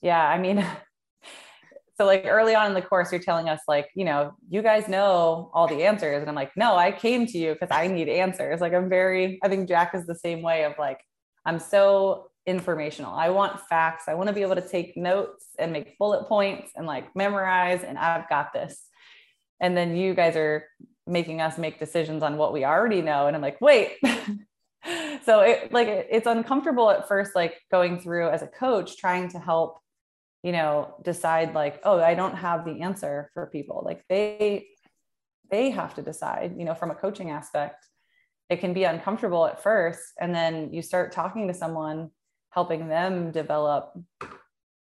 [0.00, 0.64] Yeah, I mean,
[1.96, 4.88] so like early on in the course you're telling us like you know you guys
[4.88, 8.08] know all the answers and i'm like no i came to you because i need
[8.08, 11.00] answers like i'm very i think jack is the same way of like
[11.44, 13.14] i'm so informational.
[13.14, 14.04] I want facts.
[14.08, 17.82] I want to be able to take notes and make bullet points and like memorize
[17.84, 18.84] and i've got this.
[19.60, 20.64] And then you guys are
[21.06, 23.98] making us make decisions on what we already know and i'm like wait.
[25.24, 29.38] So it like it's uncomfortable at first like going through as a coach trying to
[29.38, 29.78] help
[30.42, 33.82] you know decide like oh i don't have the answer for people.
[33.84, 34.66] Like they
[35.50, 37.86] they have to decide you know from a coaching aspect.
[38.50, 42.10] It can be uncomfortable at first and then you start talking to someone
[42.52, 43.98] helping them develop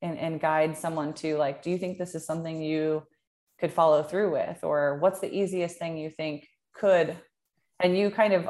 [0.01, 3.03] and, and guide someone to like do you think this is something you
[3.59, 7.15] could follow through with or what's the easiest thing you think could
[7.79, 8.49] and you kind of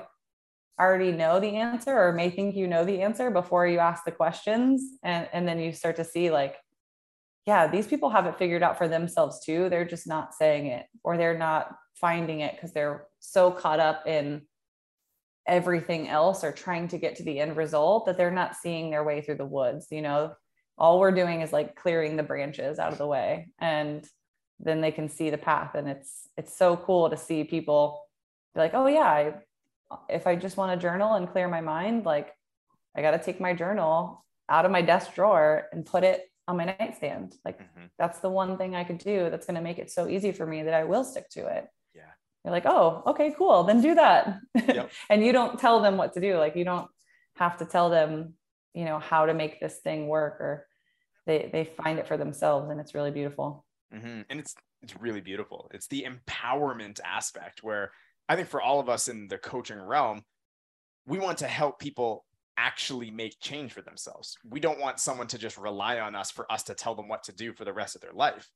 [0.79, 4.11] already know the answer or may think you know the answer before you ask the
[4.11, 6.57] questions and, and then you start to see like
[7.45, 9.69] yeah, these people have it figured out for themselves too.
[9.69, 14.07] They're just not saying it or they're not finding it because they're so caught up
[14.07, 14.41] in
[15.47, 19.03] everything else or trying to get to the end result that they're not seeing their
[19.03, 19.87] way through the woods.
[19.91, 20.33] You know,
[20.77, 24.05] all we're doing is like clearing the branches out of the way and
[24.59, 25.75] then they can see the path.
[25.75, 28.01] And it's, it's so cool to see people
[28.53, 29.33] be like, oh, yeah, I,
[30.09, 32.33] if I just want to journal and clear my mind, like
[32.95, 36.57] I got to take my journal out of my desk drawer and put it on
[36.57, 37.35] my nightstand.
[37.43, 37.85] Like mm-hmm.
[37.97, 40.45] that's the one thing I could do that's going to make it so easy for
[40.45, 41.67] me that I will stick to it.
[42.45, 43.63] You're like, oh, okay, cool.
[43.63, 44.39] Then do that.
[44.53, 44.91] Yep.
[45.09, 46.37] and you don't tell them what to do.
[46.37, 46.87] Like you don't
[47.37, 48.35] have to tell them,
[48.75, 50.67] you know, how to make this thing work or
[51.25, 53.65] they, they find it for themselves and it's really beautiful.
[53.91, 54.21] Mm-hmm.
[54.29, 54.53] And it's,
[54.83, 55.71] it's really beautiful.
[55.73, 57.91] It's the empowerment aspect where
[58.29, 60.21] I think for all of us in the coaching realm,
[61.07, 62.25] we want to help people
[62.57, 64.37] actually make change for themselves.
[64.47, 67.23] We don't want someone to just rely on us for us to tell them what
[67.23, 68.51] to do for the rest of their life.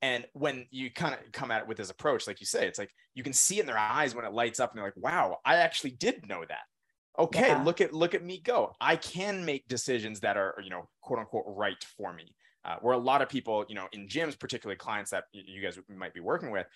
[0.00, 2.78] And when you kind of come at it with this approach, like you say, it's
[2.78, 5.38] like you can see in their eyes when it lights up and they're like, wow,
[5.44, 6.60] I actually did know that.
[7.18, 7.62] Okay, yeah.
[7.64, 8.72] look at look at me go.
[8.80, 12.34] I can make decisions that are, you know, quote unquote right for me.
[12.64, 15.78] Uh, where a lot of people, you know, in gyms, particularly clients that you guys
[15.88, 16.66] might be working with,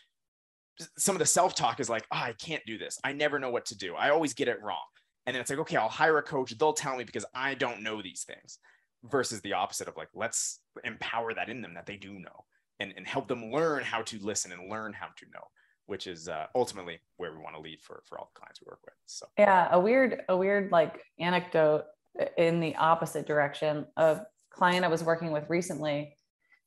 [0.97, 2.99] some of the self-talk is like, oh, I can't do this.
[3.05, 3.95] I never know what to do.
[3.95, 4.79] I always get it wrong.
[5.27, 6.57] And then it's like, okay, I'll hire a coach.
[6.57, 8.59] They'll tell me because I don't know these things
[9.05, 12.45] versus the opposite of like, let's empower that in them that they do know
[12.83, 15.45] and, and help them learn how to listen and learn how to know,
[15.87, 18.67] which is uh, ultimately where we want to lead for, for all the clients we
[18.69, 18.95] work with.
[19.07, 21.85] So, yeah, a weird, a weird like anecdote
[22.37, 26.15] in the opposite direction a client I was working with recently.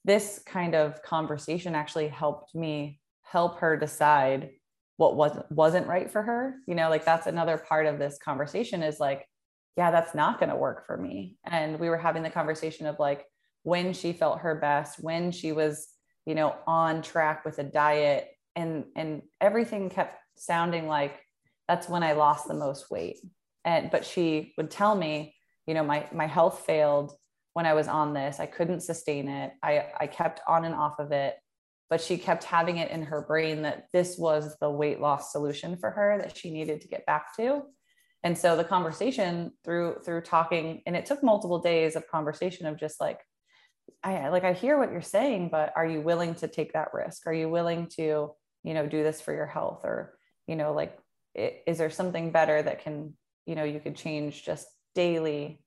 [0.05, 4.51] This kind of conversation actually helped me help her decide
[4.97, 8.81] what wasn't wasn't right for her you know like that's another part of this conversation
[8.81, 9.27] is like
[9.75, 12.97] yeah that's not going to work for me and we were having the conversation of
[12.97, 13.25] like
[13.63, 15.94] when she felt her best when she was
[16.25, 18.29] you know on track with a diet.
[18.55, 21.19] And and everything kept sounding like
[21.67, 23.17] that's when i lost the most weight.
[23.63, 25.35] And but she would tell me
[25.67, 27.13] you know my my health failed
[27.53, 28.39] when i was on this.
[28.39, 29.53] I couldn't sustain it.
[29.61, 31.35] I i kept on and off of it.
[31.89, 35.77] But she kept having it in her brain that this was the weight loss solution
[35.77, 37.61] for her that she needed to get back to.
[38.23, 42.79] And so the conversation through through talking and it took multiple days of conversation of
[42.79, 43.19] just like
[44.03, 47.27] i like i hear what you're saying but are you willing to take that risk?
[47.27, 48.31] Are you willing to
[48.63, 49.81] you know do this for your health?
[49.83, 50.17] Or
[50.47, 50.97] you know like
[51.35, 53.13] is there something better that can
[53.45, 55.61] you know you could change just daily?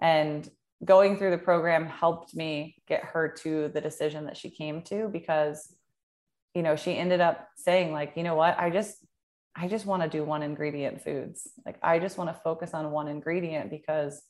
[0.00, 0.48] And
[0.84, 5.08] going through the program helped me get her to the decision that she came to
[5.08, 5.74] because
[6.54, 8.58] you know she ended up saying like you know what?
[8.58, 8.96] I just
[9.56, 11.48] i just want to do one ingredient foods.
[11.66, 14.22] Like i just want to focus on one ingredient because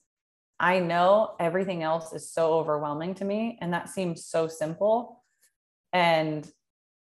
[0.60, 5.24] i know everything else is so overwhelming to me and that seems so simple
[5.92, 6.50] and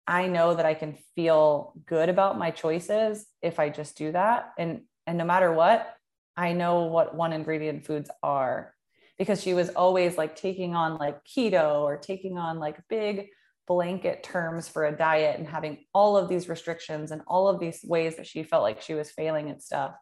[0.06, 4.52] i know that i can feel good about my choices if i just do that
[4.58, 5.94] and and no matter what
[6.36, 8.74] i know what one ingredient foods are
[9.18, 13.28] because she was always like taking on like keto or taking on like big
[13.70, 17.84] blanket terms for a diet and having all of these restrictions and all of these
[17.84, 19.94] ways that she felt like she was failing and stuff.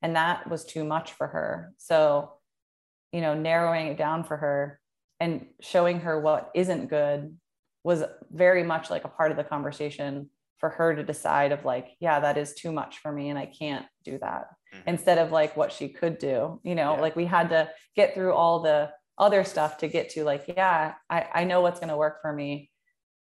[0.00, 1.72] And that was too much for her.
[1.76, 2.34] So,
[3.12, 4.80] you know, narrowing it down for her
[5.18, 7.36] and showing her what isn't good
[7.82, 11.88] was very much like a part of the conversation for her to decide of like,
[12.00, 14.88] yeah, that is too much for me and I can't do that mm-hmm.
[14.88, 17.00] instead of like what she could do you know yeah.
[17.00, 20.94] like we had to get through all the other stuff to get to like yeah
[21.08, 22.70] i, I know what's going to work for me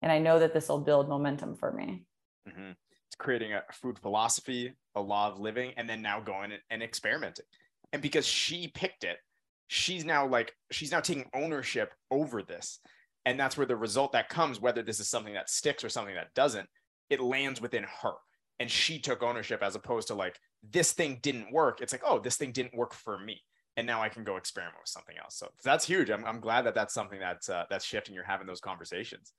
[0.03, 2.05] and i know that this will build momentum for me
[2.49, 2.73] mm-hmm.
[3.07, 7.47] it's creating a food philosophy a law of living and then now going and experimenting
[7.93, 9.19] and because she picked it
[9.69, 12.81] she's now like she's now taking ownership over this.
[13.27, 16.15] And that's where the result that comes whether this is something that sticks or something
[16.15, 16.69] that doesn't
[17.11, 18.13] it lands within her.
[18.61, 21.81] And she took ownership as opposed to like this thing didn't work.
[21.81, 23.41] It's like oh this thing didn't work for me.
[23.77, 25.37] And now i can go experiment with something else.
[25.37, 26.11] So that's huge.
[26.11, 28.15] I'm, I'm glad that that's something that's uh, that's shifting.
[28.15, 29.33] You're having those conversations.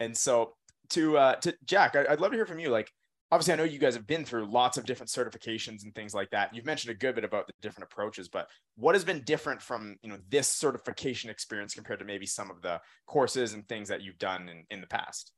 [0.00, 0.54] And so
[0.90, 2.70] to uh to jack I, i'd love to hear from you.
[2.70, 2.90] Like
[3.30, 6.30] obviously i know you guys have been through lots of different certifications and things like
[6.30, 9.60] that you've mentioned a good bit about the different approaches but what has been different
[9.62, 13.88] from you know this certification experience compared to maybe some of the courses and things
[13.88, 15.32] that you've done in, in the past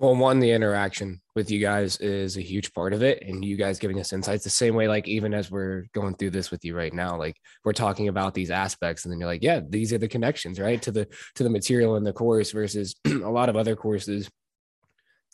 [0.00, 3.58] well, one, the interaction with you guys is a huge part of it, and you
[3.58, 4.88] guys giving us insights the same way.
[4.88, 8.32] Like even as we're going through this with you right now, like we're talking about
[8.32, 11.42] these aspects, and then you're like, yeah, these are the connections, right, to the to
[11.42, 14.30] the material in the course versus a lot of other courses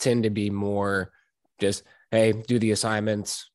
[0.00, 1.12] tend to be more
[1.60, 3.50] just hey, do the assignments,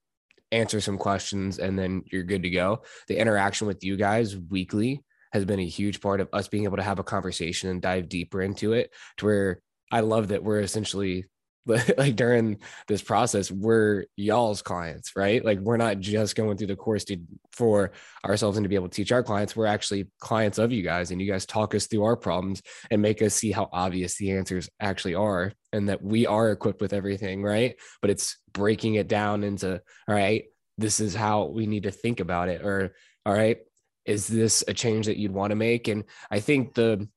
[0.52, 2.82] answer some questions, and then you're good to go.
[3.08, 6.78] The interaction with you guys weekly has been a huge part of us being able
[6.78, 9.62] to have a conversation and dive deeper into it to where
[9.92, 11.26] I love that we're essentially
[11.98, 15.44] like during this process we're y'all's clients right?
[15.46, 17.18] Like we're not just going through the course to
[17.52, 17.92] for
[18.26, 19.56] ourselves and to be able to teach our clients.
[19.56, 23.02] We're actually clients of you guys and you guys talk us through our problems and
[23.02, 26.94] make us see how obvious the answers actually are and that we are equipped with
[26.94, 27.76] everything right?
[28.02, 30.46] But it's breaking it down into all right
[30.78, 32.96] this is how we need to think about it or
[33.26, 33.60] all right
[34.06, 35.88] is this a change that you'd want to make?
[35.88, 37.08] And i think the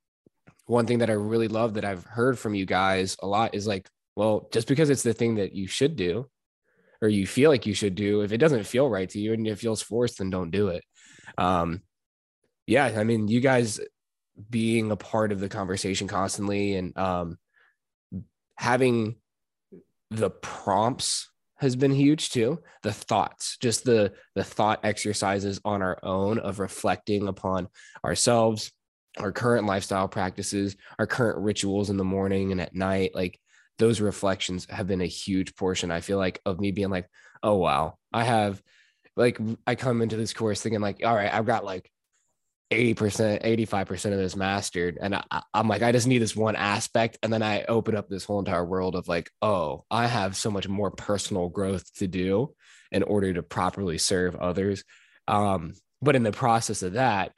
[0.67, 3.67] one thing that I really love that I've heard from you guys a lot is
[3.67, 6.29] like, well, just because it's the thing that you should do
[7.03, 9.47] or you feel like you should do, if it doesn't feel right to you and
[9.47, 10.85] it feels forced, then don't do it.
[11.37, 11.83] Um,
[12.67, 13.81] yeah, I mean, you guys
[14.51, 17.39] being a part of the conversation constantly and um,
[18.57, 19.17] having
[20.11, 25.99] the prompts has been huge too the thoughts just the the thought exercises on our
[26.03, 27.69] own of reflecting upon
[28.05, 28.71] ourselves
[29.19, 33.39] our current lifestyle practices, our current rituals in the morning and at night, like
[33.79, 35.91] those reflections have been a huge portion.
[35.91, 37.09] I feel like of me being like,
[37.43, 38.63] oh wow, I have
[39.17, 41.91] like I come into this course thinking like, all right, I've got like
[42.73, 44.99] 80%, 85% of this mastered.
[45.01, 47.19] And I, am like, I just need this one aspect.
[47.23, 50.51] And then I open up this whole entire world of like, oh, I have so
[50.51, 52.55] much more personal growth to do
[52.91, 54.85] in order to properly serve others.
[55.29, 57.33] Um, but in the process of that,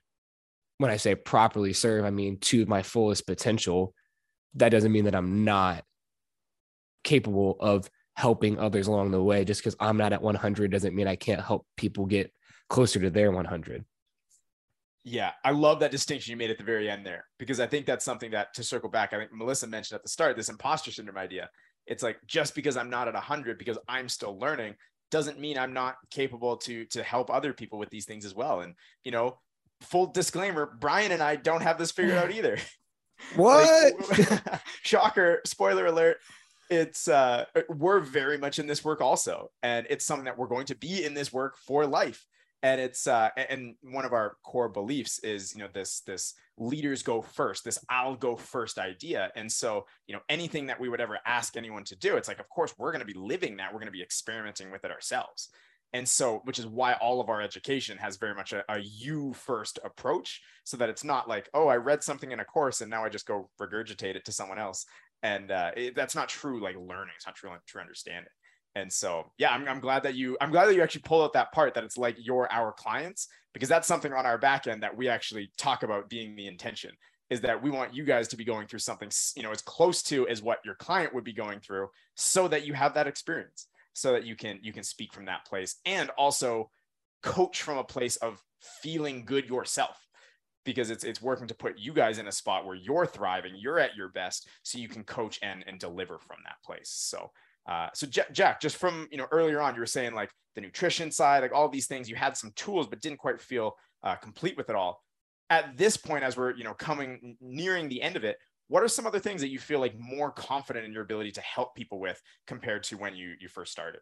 [0.78, 3.94] when I say properly serve, I mean to my fullest potential.
[4.54, 5.84] That doesn't mean that I'm not
[7.06, 9.44] capable of helping others along the way.
[9.44, 12.30] Just because I'm not at 100 doesn't mean I can't help people get
[12.68, 13.84] closer to their 100.
[15.04, 17.86] Yeah, I love that distinction you made at the very end there because I think
[17.86, 20.90] that's something that to circle back, I think Melissa mentioned at the start this imposter
[20.90, 21.48] syndrome idea.
[21.86, 24.74] it's like just because i'm not at 100 because i'm still learning
[25.10, 28.60] doesn't mean i'm not capable to to help other people with these things as well
[28.60, 29.38] and you know
[29.82, 32.58] full disclaimer brian and i don't have this figured out either
[33.36, 36.18] what like, shocker spoiler alert
[36.70, 40.66] it's uh we're very much in this work also and it's something that we're going
[40.66, 42.26] to be in this work for life.
[42.62, 47.02] And it's uh and one of our core beliefs is you know this this leaders
[47.02, 49.30] go first this i'll go first idea.
[49.36, 52.40] And so you know anything that we would ever ask anyone to do it's like
[52.40, 53.72] of course we're going to be living that.
[53.72, 55.50] We're going to be experimenting with it ourselves.
[55.92, 59.32] And so which is why all of our education has very much a, a you
[59.32, 62.90] first approach so that it's not like oh i read something in a course and
[62.90, 64.84] now i just go regurgitate it to someone else
[65.26, 68.30] and uh, it, that's not true like learning it's not true true understanding.
[68.76, 71.32] And so yeah I'm, I'm glad that you i'm glad that you actually pull out
[71.32, 74.82] that part that it's like you're our clients because that's something on our back end
[74.82, 76.90] that we actually talk about being the intention
[77.30, 80.02] is that we want you guys to be going through something you know as close
[80.02, 83.68] to as what your client would be going through so that you have that experience
[83.94, 86.70] so that you can you can speak from that place and also
[87.22, 88.42] coach from a place of
[88.82, 90.05] feeling good yourself
[90.66, 93.78] because it's it's working to put you guys in a spot where you're thriving, you're
[93.78, 96.90] at your best, so you can coach and and deliver from that place.
[96.90, 97.30] So.
[97.68, 101.10] Uh, so Jack, just from you know earlier on, you were saying like the nutrition
[101.10, 104.56] side, like all these things, you had some tools, but didn't quite feel uh, complete
[104.56, 105.02] with it all.
[105.50, 108.36] At this point, as we're you know coming nearing the end of it,
[108.68, 111.40] what are some other things that you feel like more confident in your ability to
[111.40, 114.00] help people with compared to when you you first started?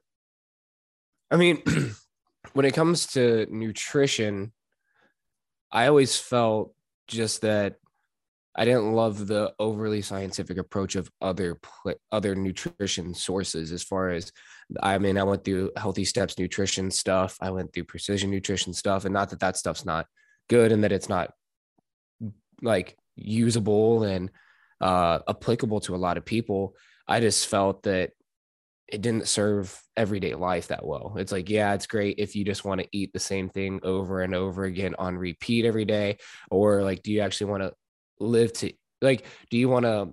[1.31, 1.63] I mean,
[2.53, 4.53] when it comes to nutrition,
[5.73, 6.75] I always felt
[7.09, 7.77] just that
[8.57, 11.59] I didn't love the overly scientific approach of other
[12.13, 13.73] other nutrition sources.
[13.73, 14.31] As far as
[14.81, 17.37] I mean, I went through healthy steps nutrition stuff.
[17.41, 20.07] I went through precision nutrition stuff, and not that that stuff's not
[20.49, 21.33] good and that it's not
[22.63, 24.31] like usable and
[24.81, 26.77] uh, applicable to a lot of people.
[27.09, 28.13] I just felt that
[28.89, 31.15] it didn't serve everyday life that well.
[31.17, 34.21] It's like, yeah, it's great if you just want to eat the same thing over
[34.21, 36.19] and over again on repeat every day.
[36.51, 37.73] Or like, do you actually want to
[38.21, 40.11] live to like, do you want to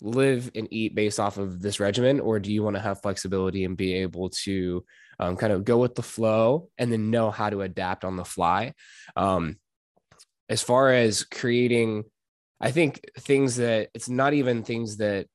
[0.00, 2.20] live and eat based off of this regimen?
[2.20, 4.84] Or do you want to have flexibility and be able to
[5.18, 8.24] um, kind of go with the flow and then know how to adapt on the
[8.24, 8.72] fly?
[9.16, 9.58] Um,
[10.48, 12.04] as far as creating,
[12.60, 15.26] I think things that it's not even things that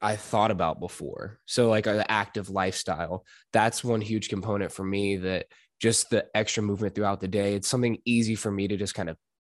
[0.00, 1.38] I thought about before.
[1.46, 5.46] So like the active lifestyle, that's one huge component for me that
[5.80, 7.54] just the extra movement throughout the day.
[7.54, 9.16] It's something easy for me to just kind of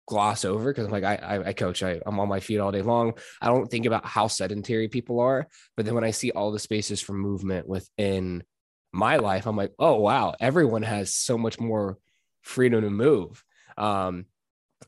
[0.07, 2.83] gloss over because I'm like, I, I coach, I, I'm on my feet all day
[2.83, 3.15] long.
[3.41, 5.49] I don't think about how sedentary people are.
[5.77, 8.45] But then when I see all the spaces for movement within
[8.93, 11.99] my life, I'm like, oh, wow, everyone has so much more
[12.43, 13.43] freedom to move.
[13.77, 14.27] Um,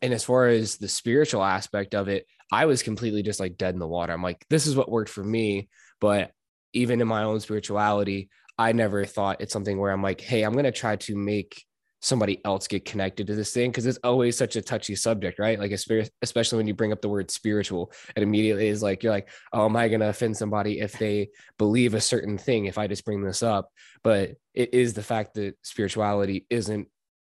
[0.01, 3.75] and as far as the spiritual aspect of it, I was completely just like dead
[3.75, 4.13] in the water.
[4.13, 5.69] I'm like, this is what worked for me.
[6.01, 6.33] But
[6.73, 10.53] even in my own spirituality, I never thought it's something where I'm like, hey, I'm
[10.53, 11.65] going to try to make
[12.01, 15.59] somebody else get connected to this thing because it's always such a touchy subject, right?
[15.59, 19.29] Like, especially when you bring up the word spiritual, it immediately is like, you're like,
[19.53, 22.87] oh, am I going to offend somebody if they believe a certain thing if I
[22.87, 23.71] just bring this up?
[24.05, 26.89] But it is the fact that spirituality isn't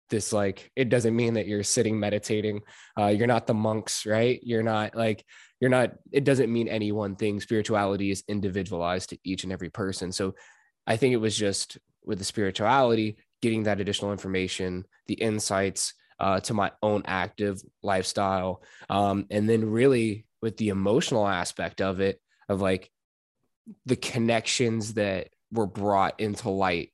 [0.08, 2.60] this like it doesn't mean that you're sitting meditating
[2.98, 4.40] uh, you're not the monks right?
[4.42, 5.24] You're not like
[5.60, 7.40] you're not it doesn't mean any one thing.
[7.40, 10.12] Spirituality is individualized to each and every person.
[10.12, 10.34] So
[10.88, 16.40] i think it was just with the spirituality getting that additional information the insights uh,
[16.40, 22.20] to my own active lifestyle um, and then really with the emotional aspect of it
[22.48, 22.90] of like
[23.86, 26.90] the connections that were brought into light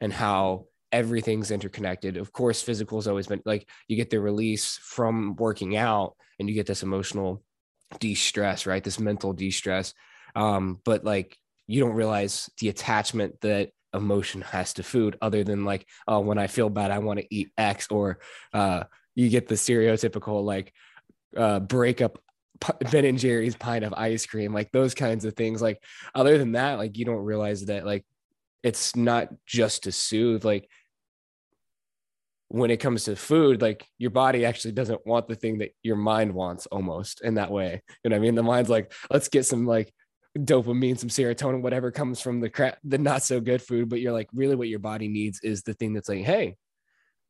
[0.00, 2.16] and how everything's interconnected.
[2.16, 6.48] Of course, physical has always been like you get the release from working out and
[6.48, 7.42] you get this emotional
[8.00, 8.82] de-stress, right?
[8.82, 9.94] This mental de-stress.
[10.34, 11.36] Um, but like
[11.66, 16.38] you don't realize the attachment that emotion has to food other than like, oh, when
[16.38, 18.18] I feel bad, I want to eat X or
[18.52, 18.84] uh
[19.14, 20.72] you get the stereotypical like
[21.36, 22.18] uh breakup
[22.90, 25.62] Ben and Jerry's pint of ice cream, like those kinds of things.
[25.62, 25.82] Like,
[26.14, 28.04] other than that, like you don't realize that like
[28.62, 30.44] it's not just to soothe.
[30.44, 30.68] Like
[32.48, 35.96] when it comes to food, like your body actually doesn't want the thing that your
[35.96, 37.82] mind wants almost in that way.
[38.02, 38.34] You know what I mean?
[38.34, 39.92] The mind's like, let's get some like
[40.36, 43.88] dopamine, some serotonin, whatever comes from the crap, the not so good food.
[43.88, 46.56] But you're like, really what your body needs is the thing that's like, hey,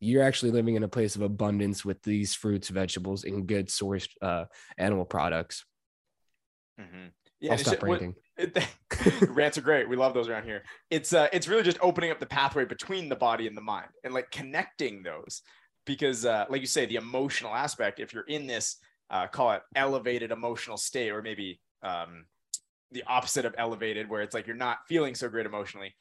[0.01, 4.09] you're actually living in a place of abundance with these fruits, vegetables, and good sourced
[4.23, 4.45] uh,
[4.79, 5.65] animal products.
[6.81, 7.09] Mm-hmm.
[7.41, 8.11] Yeah, I'll stop ranting.
[8.11, 8.17] It,
[9.29, 9.89] rants are great.
[9.89, 10.63] We love those around here.
[10.91, 13.89] It's uh, it's really just opening up the pathway between the body and the mind,
[14.05, 15.43] and like connecting those,
[15.87, 18.01] because uh, like you say, the emotional aspect.
[18.01, 18.77] If you're in this,
[19.11, 22.27] uh, call it elevated emotional state, or maybe um,
[22.93, 25.95] the opposite of elevated where it's like you're not feeling so great emotionally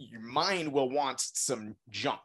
[0.00, 2.20] your mind will want some junk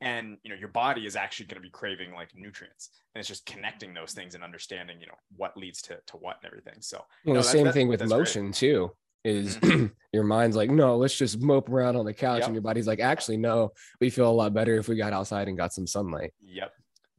[0.00, 3.28] and you know your body is actually going to be craving like nutrients and it's
[3.28, 6.80] just connecting those things and understanding you know what leads to, to what and everything
[6.80, 8.54] so well, no, the same thing with motion great.
[8.54, 8.90] too
[9.24, 9.86] is mm-hmm.
[10.12, 12.46] your mind's like no let's just mope around on the couch yep.
[12.46, 13.70] and your body's like actually no
[14.00, 16.72] we feel a lot better if we got outside and got some sunlight yep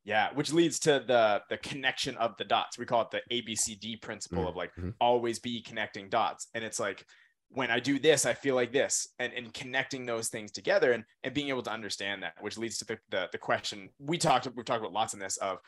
[0.04, 4.02] yeah which leads to the the connection of the dots we call it the abcd
[4.02, 4.48] principle mm-hmm.
[4.48, 4.92] of like mm-hmm.
[5.02, 7.06] always be connecting dots and it's like
[7.50, 11.04] when I do this, I feel like this, and, and connecting those things together and,
[11.24, 14.48] and being able to understand that, which leads to the, the, the question we talked,
[14.56, 15.60] we've talked about lots in this of,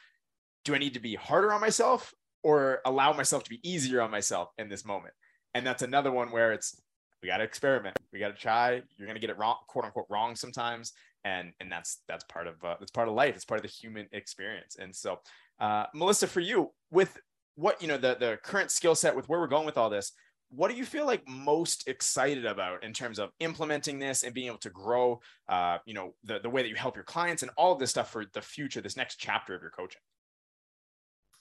[0.65, 2.13] do I need to be harder on myself
[2.43, 5.13] or allow myself to be easier on myself in this moment?
[5.57, 6.79] And that's another one where it's,
[7.23, 7.97] we got to experiment.
[8.13, 8.83] We got to try.
[8.95, 10.93] You're to get it wrong, quote unquote, wrong sometimes.
[11.25, 13.33] And, and that's, that's part of, uh, that's part of life.
[13.33, 14.75] It's part of the human experience.
[14.79, 15.17] And so,
[15.59, 17.17] uh, Melissa, for you with
[17.55, 20.11] what, you know, the, the current skill set with where we're going with all this,
[20.49, 24.45] what do you feel like most excited about in terms of implementing this and being
[24.45, 27.51] able to grow uh, you know the, the way that you help your clients and
[27.57, 29.99] all of this stuff for the future this next chapter of your coaching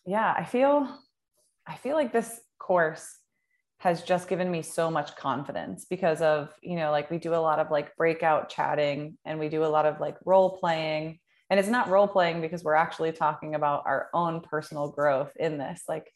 [0.04, 0.88] yeah i feel
[1.68, 3.18] i feel like this course
[3.78, 7.36] has just given me so much confidence because of you know like we do a
[7.36, 11.18] lot of like breakout chatting and we do a lot of like role playing.
[11.48, 15.58] And it's not role playing because we're actually talking about our own personal growth in
[15.58, 15.84] this.
[15.88, 16.10] Like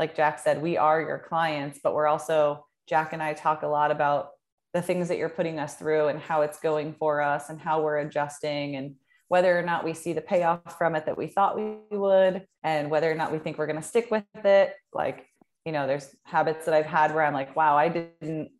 [0.00, 3.68] like Jack said, we are your clients, but we're also, Jack and I talk a
[3.68, 4.30] lot about
[4.72, 7.82] the things that you're putting us through and how it's going for us and how
[7.82, 8.94] we're adjusting and
[9.28, 12.90] whether or not we see the payoff from it that we thought we would and
[12.90, 14.72] whether or not we think we're going to stick with it.
[14.94, 15.26] Like
[15.64, 18.50] you know there's habits that i've had where i'm like wow i didn't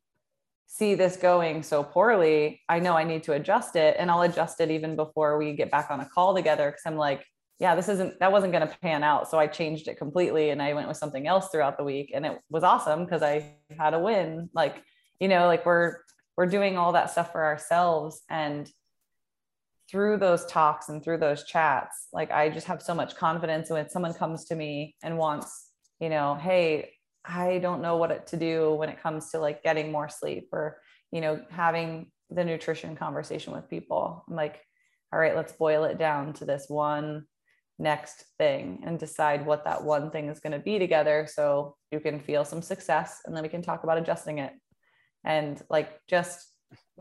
[0.67, 4.61] see this going so poorly i know i need to adjust it and i'll adjust
[4.61, 7.25] it even before we get back on a call together because i'm like
[7.61, 9.31] yeah, this isn't that wasn't going to pan out.
[9.31, 12.25] So I changed it completely and I went with something else throughout the week and
[12.25, 14.49] it was awesome because I had a win.
[14.55, 14.83] Like,
[15.21, 15.99] you know, like we're
[16.39, 18.69] we're doing all that stuff for ourselves and
[19.91, 23.91] through those talks and through those chats, like I just have so much confidence when
[23.91, 25.70] someone comes to me and wants,
[26.01, 26.93] you know, hey,
[27.25, 30.81] I don't know what to do when it comes to like getting more sleep or,
[31.13, 34.25] you know, having the nutrition conversation with people.
[34.29, 34.61] I'm like,
[35.13, 37.25] all right, let's boil it down to this one
[37.79, 41.99] next thing and decide what that one thing is going to be together so you
[41.99, 44.53] can feel some success and then we can talk about adjusting it
[45.25, 46.47] and like just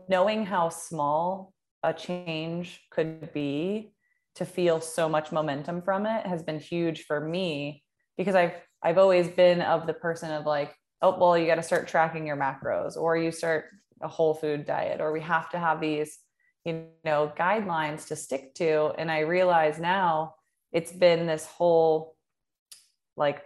[0.08, 3.92] knowing how small a change could be
[4.34, 7.84] to feel so much momentum from it has been huge for me
[8.16, 11.62] because I've I've always been of the person of like oh well you got to
[11.62, 13.66] start tracking your macros or you start
[14.00, 16.18] a whole food diet or we have to have these
[16.64, 20.34] you know guidelines to stick to and I realize now
[20.72, 22.16] it's been this whole
[23.16, 23.42] like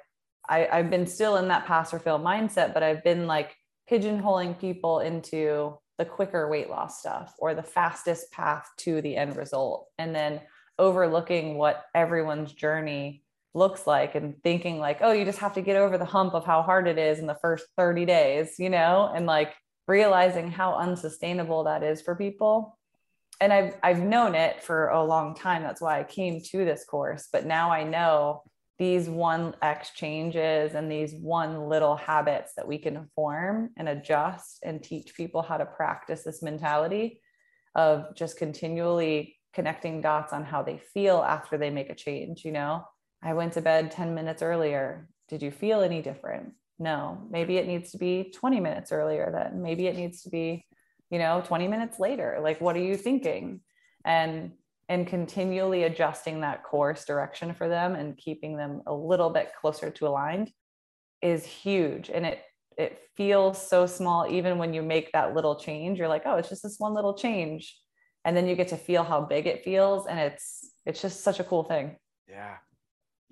[0.49, 3.57] I, I've been still in that pass or fail mindset, but I've been like
[3.91, 9.37] pigeonholing people into the quicker weight loss stuff or the fastest path to the end
[9.37, 9.89] result.
[9.99, 10.41] And then
[10.78, 13.24] overlooking what everyone's journey
[13.55, 16.44] looks like and thinking like, oh, you just have to get over the hump of
[16.44, 19.55] how hard it is in the first 30 days, you know, and like
[19.86, 22.76] realizing how unsustainable that is for people
[23.40, 25.62] and I've I've known it for a long time.
[25.62, 27.28] That's why I came to this course.
[27.32, 28.42] But now I know
[28.78, 34.61] these one X changes and these one little habits that we can form and adjust
[34.64, 37.20] and teach people how to practice this mentality
[37.74, 42.44] of just continually connecting dots on how they feel after they make a change.
[42.44, 42.84] You know,
[43.25, 45.09] I went to bed 10 minutes earlier.
[45.29, 46.53] Did you feel any different?
[46.79, 47.27] No.
[47.31, 49.62] Maybe it needs to be 20 minutes earlier then.
[49.62, 50.66] Maybe it needs to be
[51.11, 53.61] you know 20 minutes later like what are you thinking
[54.05, 54.53] and
[54.89, 59.91] and continually adjusting that course direction for them and keeping them a little bit closer
[59.91, 60.51] to aligned
[61.22, 62.43] is huge and it
[62.77, 66.49] it feels so small even when you make that little change you're like oh it's
[66.49, 67.79] just this one little change
[68.25, 71.39] and then you get to feel how big it feels and it's it's just such
[71.39, 71.97] a cool thing
[72.29, 72.57] yeah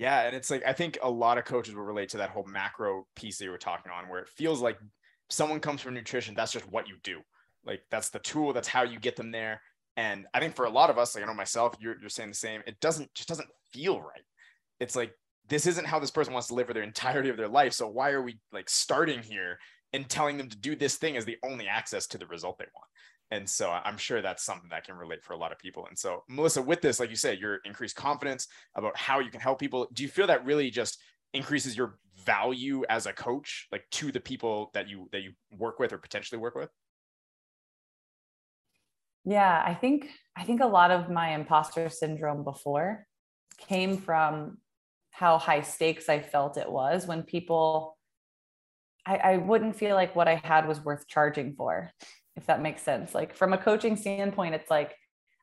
[0.03, 2.44] yeah and it's like i think a lot of coaches will relate to that whole
[2.46, 4.78] macro piece that you were talking on where it feels like
[5.30, 7.20] someone comes from nutrition that's just what you do
[7.64, 8.53] like that's the tool.
[8.53, 9.61] That's how you get them there.
[9.96, 12.30] And I think for a lot of us, like I know myself, you're, you're saying
[12.30, 12.62] the same.
[12.66, 14.24] It doesn't just doesn't feel right.
[14.80, 15.12] It's like
[15.48, 17.72] this isn't how this person wants to live for their entirety of their life.
[17.72, 19.59] So why are we like starting here
[19.92, 22.64] and telling them to do this thing as the only access to the result they
[22.74, 22.88] want?
[23.33, 25.87] And so I'm sure that's something that can relate for a lot of people.
[25.87, 29.41] And so Melissa, with this, like you said, your increased confidence about how you can
[29.41, 29.89] help people.
[29.95, 30.99] Do you feel that really just
[31.33, 35.78] increases your value as a coach, like to the people that you that you work
[35.78, 36.68] with or potentially work with?
[39.24, 43.07] Yeah, I think I think a lot of my imposter syndrome before
[43.57, 44.59] came from
[45.11, 47.97] how high stakes I felt it was when people
[49.07, 51.91] I, I wouldn't feel like what I had was worth charging for,
[52.37, 53.14] if that makes sense.
[53.14, 54.95] Like from a coaching standpoint, it's like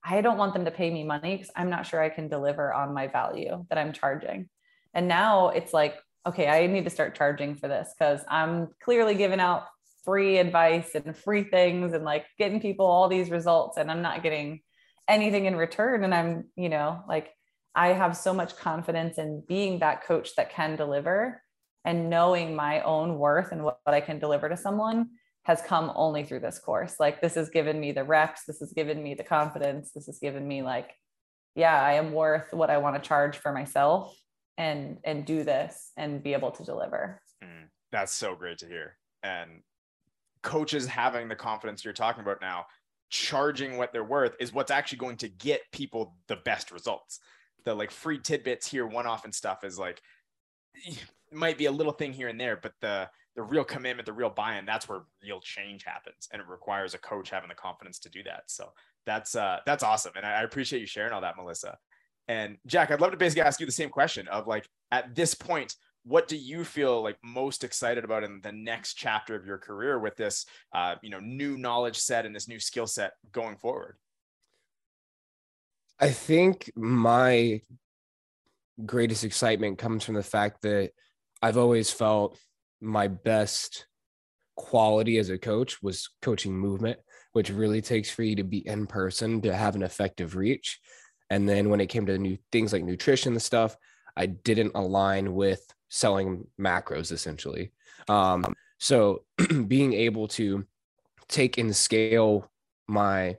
[0.03, 2.73] I don't want them to pay me money because I'm not sure I can deliver
[2.73, 4.49] on my value that I'm charging.
[4.93, 9.15] And now it's like, okay, I need to start charging for this because I'm clearly
[9.15, 9.63] giving out
[10.03, 14.23] free advice and free things and like getting people all these results and I'm not
[14.23, 14.61] getting
[15.07, 16.03] anything in return.
[16.03, 17.29] And I'm, you know, like
[17.75, 21.41] I have so much confidence in being that coach that can deliver
[21.85, 25.09] and knowing my own worth and what, what I can deliver to someone
[25.49, 26.99] has come only through this course.
[26.99, 30.19] Like this has given me the reps, this has given me the confidence, this has
[30.19, 30.93] given me like,
[31.55, 34.15] yeah, I am worth what I want to charge for myself
[34.59, 37.19] and and do this and be able to deliver.
[37.43, 38.95] Mm, that's so great to hear.
[39.23, 39.63] And
[40.43, 42.67] coaches having the confidence you're talking about now,
[43.09, 47.21] charging what they're worth is what's actually going to get people the best results.
[47.65, 49.99] The like free tidbits here, one off and stuff is like
[51.31, 53.09] might be a little thing here and there, but the
[53.39, 56.97] the real commitment, the real buy-in, that's where real change happens, and it requires a
[56.97, 58.43] coach having the confidence to do that.
[58.47, 58.73] So
[59.05, 61.77] that's uh, that's awesome, and I, I appreciate you sharing all that, Melissa.
[62.27, 65.33] And Jack, I'd love to basically ask you the same question of like at this
[65.33, 65.73] point,
[66.03, 69.99] what do you feel like most excited about in the next chapter of your career
[69.99, 73.95] with this, uh, you know, new knowledge set and this new skill set going forward?
[75.97, 77.61] I think my
[78.85, 80.91] greatest excitement comes from the fact that
[81.41, 82.37] I've always felt
[82.81, 83.87] my best
[84.55, 86.99] quality as a coach was coaching movement,
[87.33, 90.79] which really takes for you to be in person to have an effective reach.
[91.29, 93.77] And then when it came to new things like nutrition and stuff,
[94.17, 97.71] I didn't align with selling macros essentially.
[98.07, 98.43] Um,
[98.79, 99.23] so
[99.67, 100.65] being able to
[101.27, 102.49] take and scale
[102.87, 103.37] my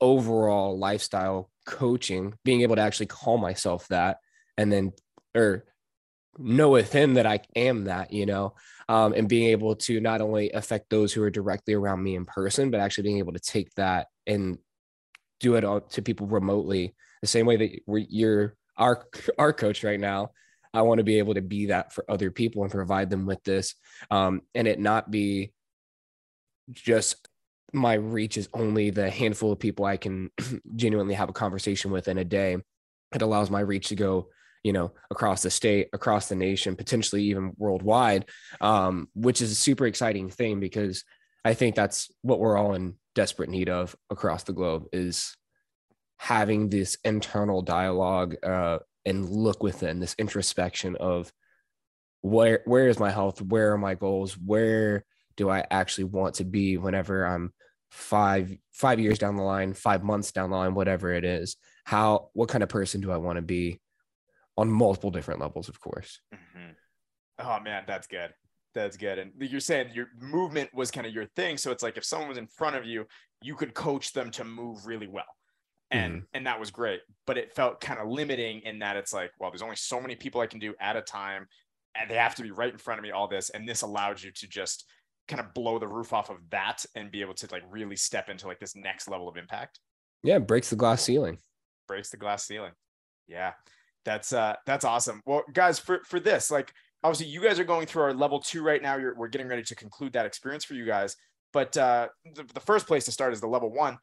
[0.00, 4.18] overall lifestyle coaching, being able to actually call myself that,
[4.56, 4.92] and then
[5.34, 5.64] or
[6.36, 8.54] know within that I am that, you know,
[8.88, 12.24] um, and being able to not only affect those who are directly around me in
[12.24, 14.58] person, but actually being able to take that and
[15.40, 19.06] do it to people remotely the same way that you're our
[19.38, 20.30] our coach right now.
[20.72, 23.42] I want to be able to be that for other people and provide them with
[23.42, 23.74] this,
[24.10, 25.52] um, and it not be
[26.72, 27.28] just
[27.72, 30.30] my reach is only the handful of people I can
[30.76, 32.56] genuinely have a conversation with in a day.
[33.14, 34.28] It allows my reach to go
[34.64, 38.24] you know across the state across the nation potentially even worldwide
[38.60, 41.04] um, which is a super exciting thing because
[41.44, 45.36] i think that's what we're all in desperate need of across the globe is
[46.18, 51.32] having this internal dialogue uh, and look within this introspection of
[52.20, 53.40] where where is my health?
[53.40, 54.34] Where are my goals?
[54.34, 55.04] Where
[55.36, 57.52] do i actually want to be whenever i'm
[57.92, 61.56] five five years down the line five months down the line whatever it is?
[61.84, 63.80] How what kind of person do i want to be
[64.58, 66.20] on multiple different levels, of course.
[66.34, 66.72] Mm-hmm.
[67.38, 68.34] Oh man, that's good.
[68.74, 69.18] That's good.
[69.18, 71.56] And you're saying your movement was kind of your thing.
[71.56, 73.06] So it's like if someone was in front of you,
[73.40, 75.32] you could coach them to move really well.
[75.92, 76.24] And mm-hmm.
[76.34, 77.00] and that was great.
[77.24, 80.16] But it felt kind of limiting in that it's like, well, there's only so many
[80.16, 81.46] people I can do at a time.
[81.94, 83.50] And they have to be right in front of me, all this.
[83.50, 84.84] And this allowed you to just
[85.28, 88.28] kind of blow the roof off of that and be able to like really step
[88.28, 89.78] into like this next level of impact.
[90.24, 91.38] Yeah, breaks the glass ceiling.
[91.86, 92.72] Breaks the glass ceiling.
[93.28, 93.52] Yeah.
[94.08, 95.20] That's uh that's awesome.
[95.26, 96.72] Well, guys, for for this, like
[97.04, 98.96] obviously you guys are going through our level two right now.
[98.96, 101.14] You're we're getting ready to conclude that experience for you guys.
[101.52, 103.98] But uh the, the first place to start is the level one.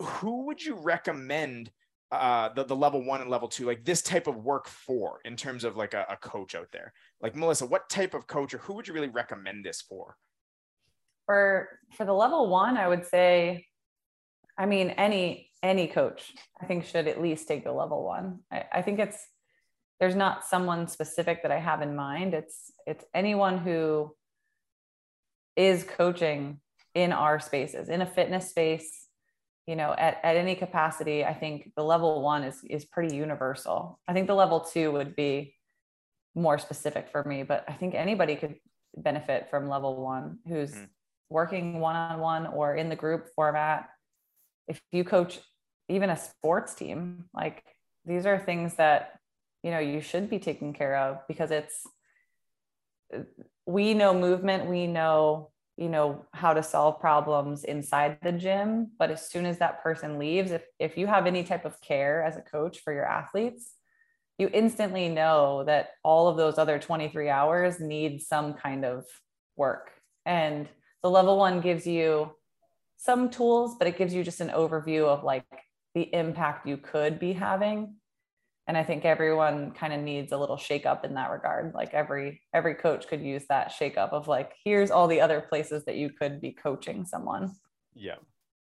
[0.00, 1.70] Who would you recommend
[2.10, 5.36] uh the, the level one and level two like this type of work for in
[5.36, 8.58] terms of like a, a coach out there like melissa what type of coach or
[8.58, 10.16] who would you really recommend this for
[11.26, 13.66] for for the level one i would say
[14.56, 18.40] i mean any any coach i think should at least take the level one.
[18.50, 19.18] I, I, think it's
[20.00, 22.34] there's not someone specific that i have in mind.
[22.34, 24.14] It's it's anyone who
[25.56, 26.60] is coaching
[26.94, 29.06] in our spaces in a fitness space
[29.66, 33.98] you know at, at any capacity i think the level one is is pretty universal.
[34.08, 35.54] I think the level two would be
[36.34, 38.54] more specific for me but i think anybody could
[38.96, 40.84] benefit from level one who's mm-hmm.
[41.30, 43.88] working one-on-one or in the group format
[44.68, 45.40] if you coach
[45.88, 47.64] even a sports team like
[48.04, 49.18] these are things that
[49.62, 51.86] you know you should be taking care of because it's
[53.66, 59.10] we know movement we know you know how to solve problems inside the gym but
[59.10, 62.36] as soon as that person leaves if if you have any type of care as
[62.36, 63.74] a coach for your athletes
[64.38, 69.04] you instantly know that all of those other 23 hours need some kind of
[69.56, 69.90] work.
[70.24, 70.68] And
[71.02, 72.30] the level one gives you
[72.98, 75.46] some tools but it gives you just an overview of like
[75.94, 77.94] the impact you could be having
[78.68, 81.72] and I think everyone kind of needs a little shakeup in that regard.
[81.74, 85.86] Like every every coach could use that shakeup of like, here's all the other places
[85.86, 87.50] that you could be coaching someone.
[87.94, 88.16] Yeah.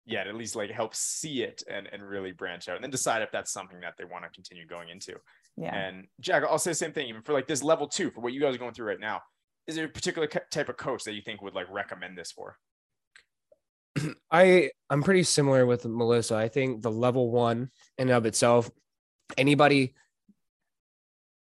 [0.07, 3.22] Yeah, at least like help see it and, and really branch out and then decide
[3.22, 5.16] if that's something that they want to continue going into.
[5.57, 5.74] Yeah.
[5.74, 8.33] And Jack, I'll say the same thing, even for like this level two, for what
[8.33, 9.20] you guys are going through right now.
[9.66, 12.57] Is there a particular type of coach that you think would like recommend this for?
[14.30, 16.36] I I'm pretty similar with Melissa.
[16.36, 18.70] I think the level one in of itself,
[19.36, 19.94] anybody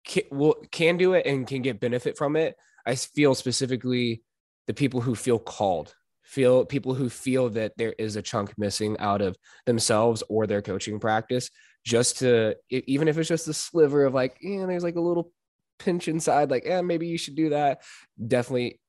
[0.05, 2.55] can, will can do it and can get benefit from it.
[2.85, 4.21] I feel specifically
[4.67, 8.97] the people who feel called, feel people who feel that there is a chunk missing
[8.99, 9.35] out of
[9.65, 11.49] themselves or their coaching practice,
[11.83, 15.31] just to even if it's just a sliver of like, yeah, there's like a little
[15.79, 17.81] pinch inside, like, yeah, maybe you should do that.
[18.25, 18.79] Definitely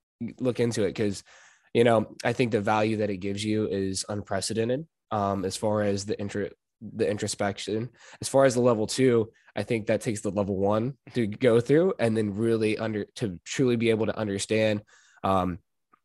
[0.41, 1.23] look into it because
[1.77, 5.83] you know, I think the value that it gives you is unprecedented um, as far
[5.83, 6.49] as the intro,
[6.81, 7.91] the introspection.
[8.23, 11.61] As far as the level two, I think that takes the level one to go
[11.61, 14.85] through and then really under to truly be able to understand
[15.23, 15.59] um,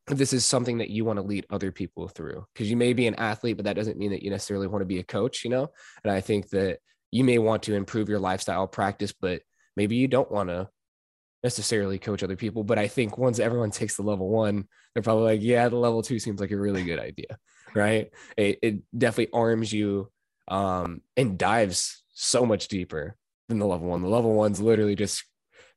[0.07, 3.07] this is something that you want to lead other people through because you may be
[3.07, 5.49] an athlete, but that doesn't mean that you necessarily want to be a coach, you
[5.49, 5.69] know?
[6.03, 6.79] And I think that
[7.11, 9.41] you may want to improve your lifestyle practice, but
[9.77, 10.67] maybe you don't want to
[11.43, 15.23] necessarily coach other people, but I think once everyone takes the level one, they're probably
[15.23, 17.37] like, yeah, the level two seems like a really good idea,
[17.73, 18.11] right?
[18.37, 20.11] It, it definitely arms you
[20.47, 23.15] um, and dives so much deeper
[23.49, 24.01] than the level one.
[24.01, 25.23] The level one's literally just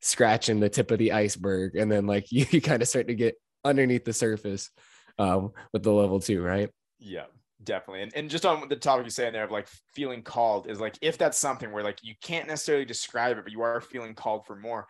[0.01, 3.15] scratching the tip of the iceberg, and then like you, you kind of start to
[3.15, 4.71] get underneath the surface
[5.19, 6.71] um, with the level two, right?
[6.99, 7.25] Yeah
[7.65, 10.81] definitely and, and just on the topic you're saying there of like feeling called is
[10.81, 14.15] like if that's something where like you can't necessarily describe it but you are feeling
[14.15, 14.87] called for more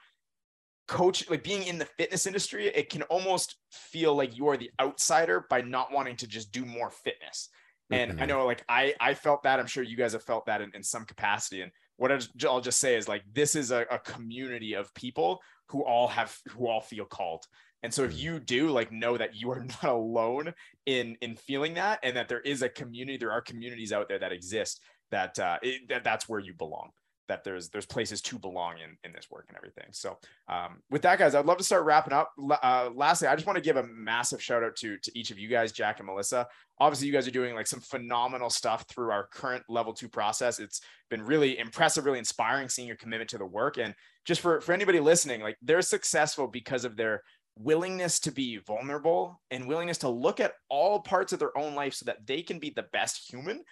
[0.87, 4.70] coach like being in the fitness industry it can almost feel like you are the
[4.80, 7.49] outsider by not wanting to just do more fitness.
[7.91, 8.22] And mm-hmm.
[8.22, 9.61] i know like i i felt that.
[9.61, 11.62] I'm sure you guys have felt that in, in some capacity.
[11.62, 15.85] And what i'll just say is like this is a, a community of people who
[15.85, 17.45] all have who all feel called.
[17.82, 18.18] And so if mm.
[18.18, 20.55] you do like know that you are not alone
[20.87, 24.18] in in feeling that and that there is a community there are communities out there
[24.18, 24.80] that exist
[25.11, 26.91] that uh it, that that's where you belong
[27.29, 29.87] that there's there's places to belong in in this work and everything.
[29.93, 30.18] So
[30.49, 32.33] um, with that, guys, I'd love to start wrapping up.
[32.39, 35.39] Uh, lastly, I just want to give a massive shout out to to each of
[35.39, 36.47] you guys, Jack and Melissa.
[36.79, 40.59] Obviously, you guys are doing like some phenomenal stuff through our current level two process.
[40.59, 43.79] It's been really impressive, really inspiring seeing your commitment to the work.
[43.79, 43.95] And
[44.25, 47.22] just for for anybody listening, like they're successful because of their
[47.57, 51.95] willingness to be vulnerable and willingness to look at all parts of their own life
[51.95, 53.62] so that they can be the best human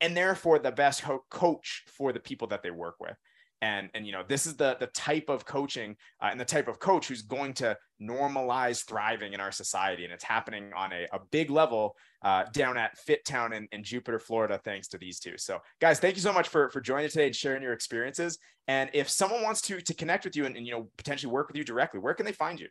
[0.00, 3.16] and therefore the best ho- coach for the people that they work with.
[3.62, 6.68] And and you know this is the the type of coaching uh, and the type
[6.68, 10.04] of coach who's going to normalize thriving in our society.
[10.04, 14.18] And it's happening on a, a big level uh, down at FitTown in, in jupiter
[14.18, 15.38] florida thanks to these two.
[15.38, 18.38] So guys thank you so much for for joining today and sharing your experiences.
[18.68, 21.48] And if someone wants to to connect with you and, and you know potentially work
[21.48, 22.68] with you directly where can they find you?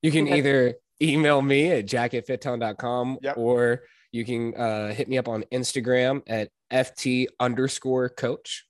[0.00, 3.36] You can either email me at jacketfittown.com yep.
[3.36, 3.82] or
[4.12, 8.64] you can uh, hit me up on Instagram at ft underscore coach.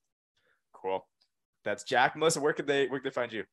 [0.72, 1.06] Cool.
[1.64, 2.16] That's Jack.
[2.16, 3.44] Melissa, where could they where could they find you?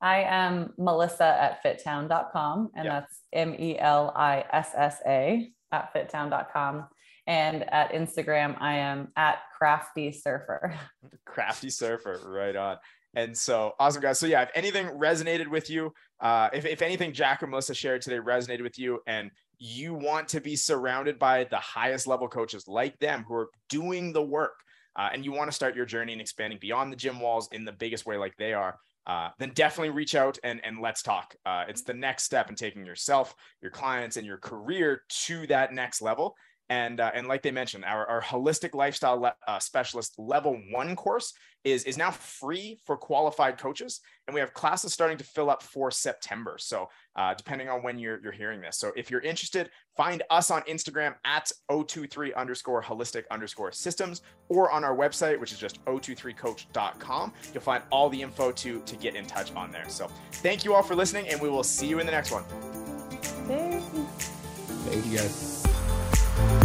[0.00, 2.92] I am Melissa at fittown.com and yep.
[2.92, 6.88] that's M E L I S S A at fittown.com.
[7.28, 10.74] And at Instagram, I am at crafty surfer.
[11.24, 12.78] crafty surfer, right on.
[13.14, 14.18] And so awesome, guys.
[14.18, 18.02] So yeah, if anything resonated with you, uh, if, if anything Jack or Melissa shared
[18.02, 19.30] today resonated with you, and
[19.64, 24.12] you want to be surrounded by the highest level coaches like them who are doing
[24.12, 24.54] the work,
[24.96, 27.64] uh, and you want to start your journey and expanding beyond the gym walls in
[27.64, 31.36] the biggest way like they are, uh, then definitely reach out and, and let's talk.
[31.46, 35.72] Uh, it's the next step in taking yourself, your clients, and your career to that
[35.72, 36.34] next level.
[36.68, 40.96] And, uh, and like they mentioned, our, our holistic lifestyle le- uh, specialist level one
[40.96, 41.34] course
[41.64, 44.00] is, is now free for qualified coaches.
[44.26, 46.56] And we have classes starting to fill up for September.
[46.58, 48.78] So uh, depending on when you're, you're hearing this.
[48.78, 54.70] So if you're interested, find us on Instagram at O23 underscore holistic underscore systems or
[54.70, 57.32] on our website, which is just O23coach.com.
[57.52, 59.88] You'll find all the info to, to get in touch on there.
[59.88, 62.44] So thank you all for listening and we will see you in the next one.
[63.48, 65.62] Thank you guys.
[66.34, 66.61] Thank you.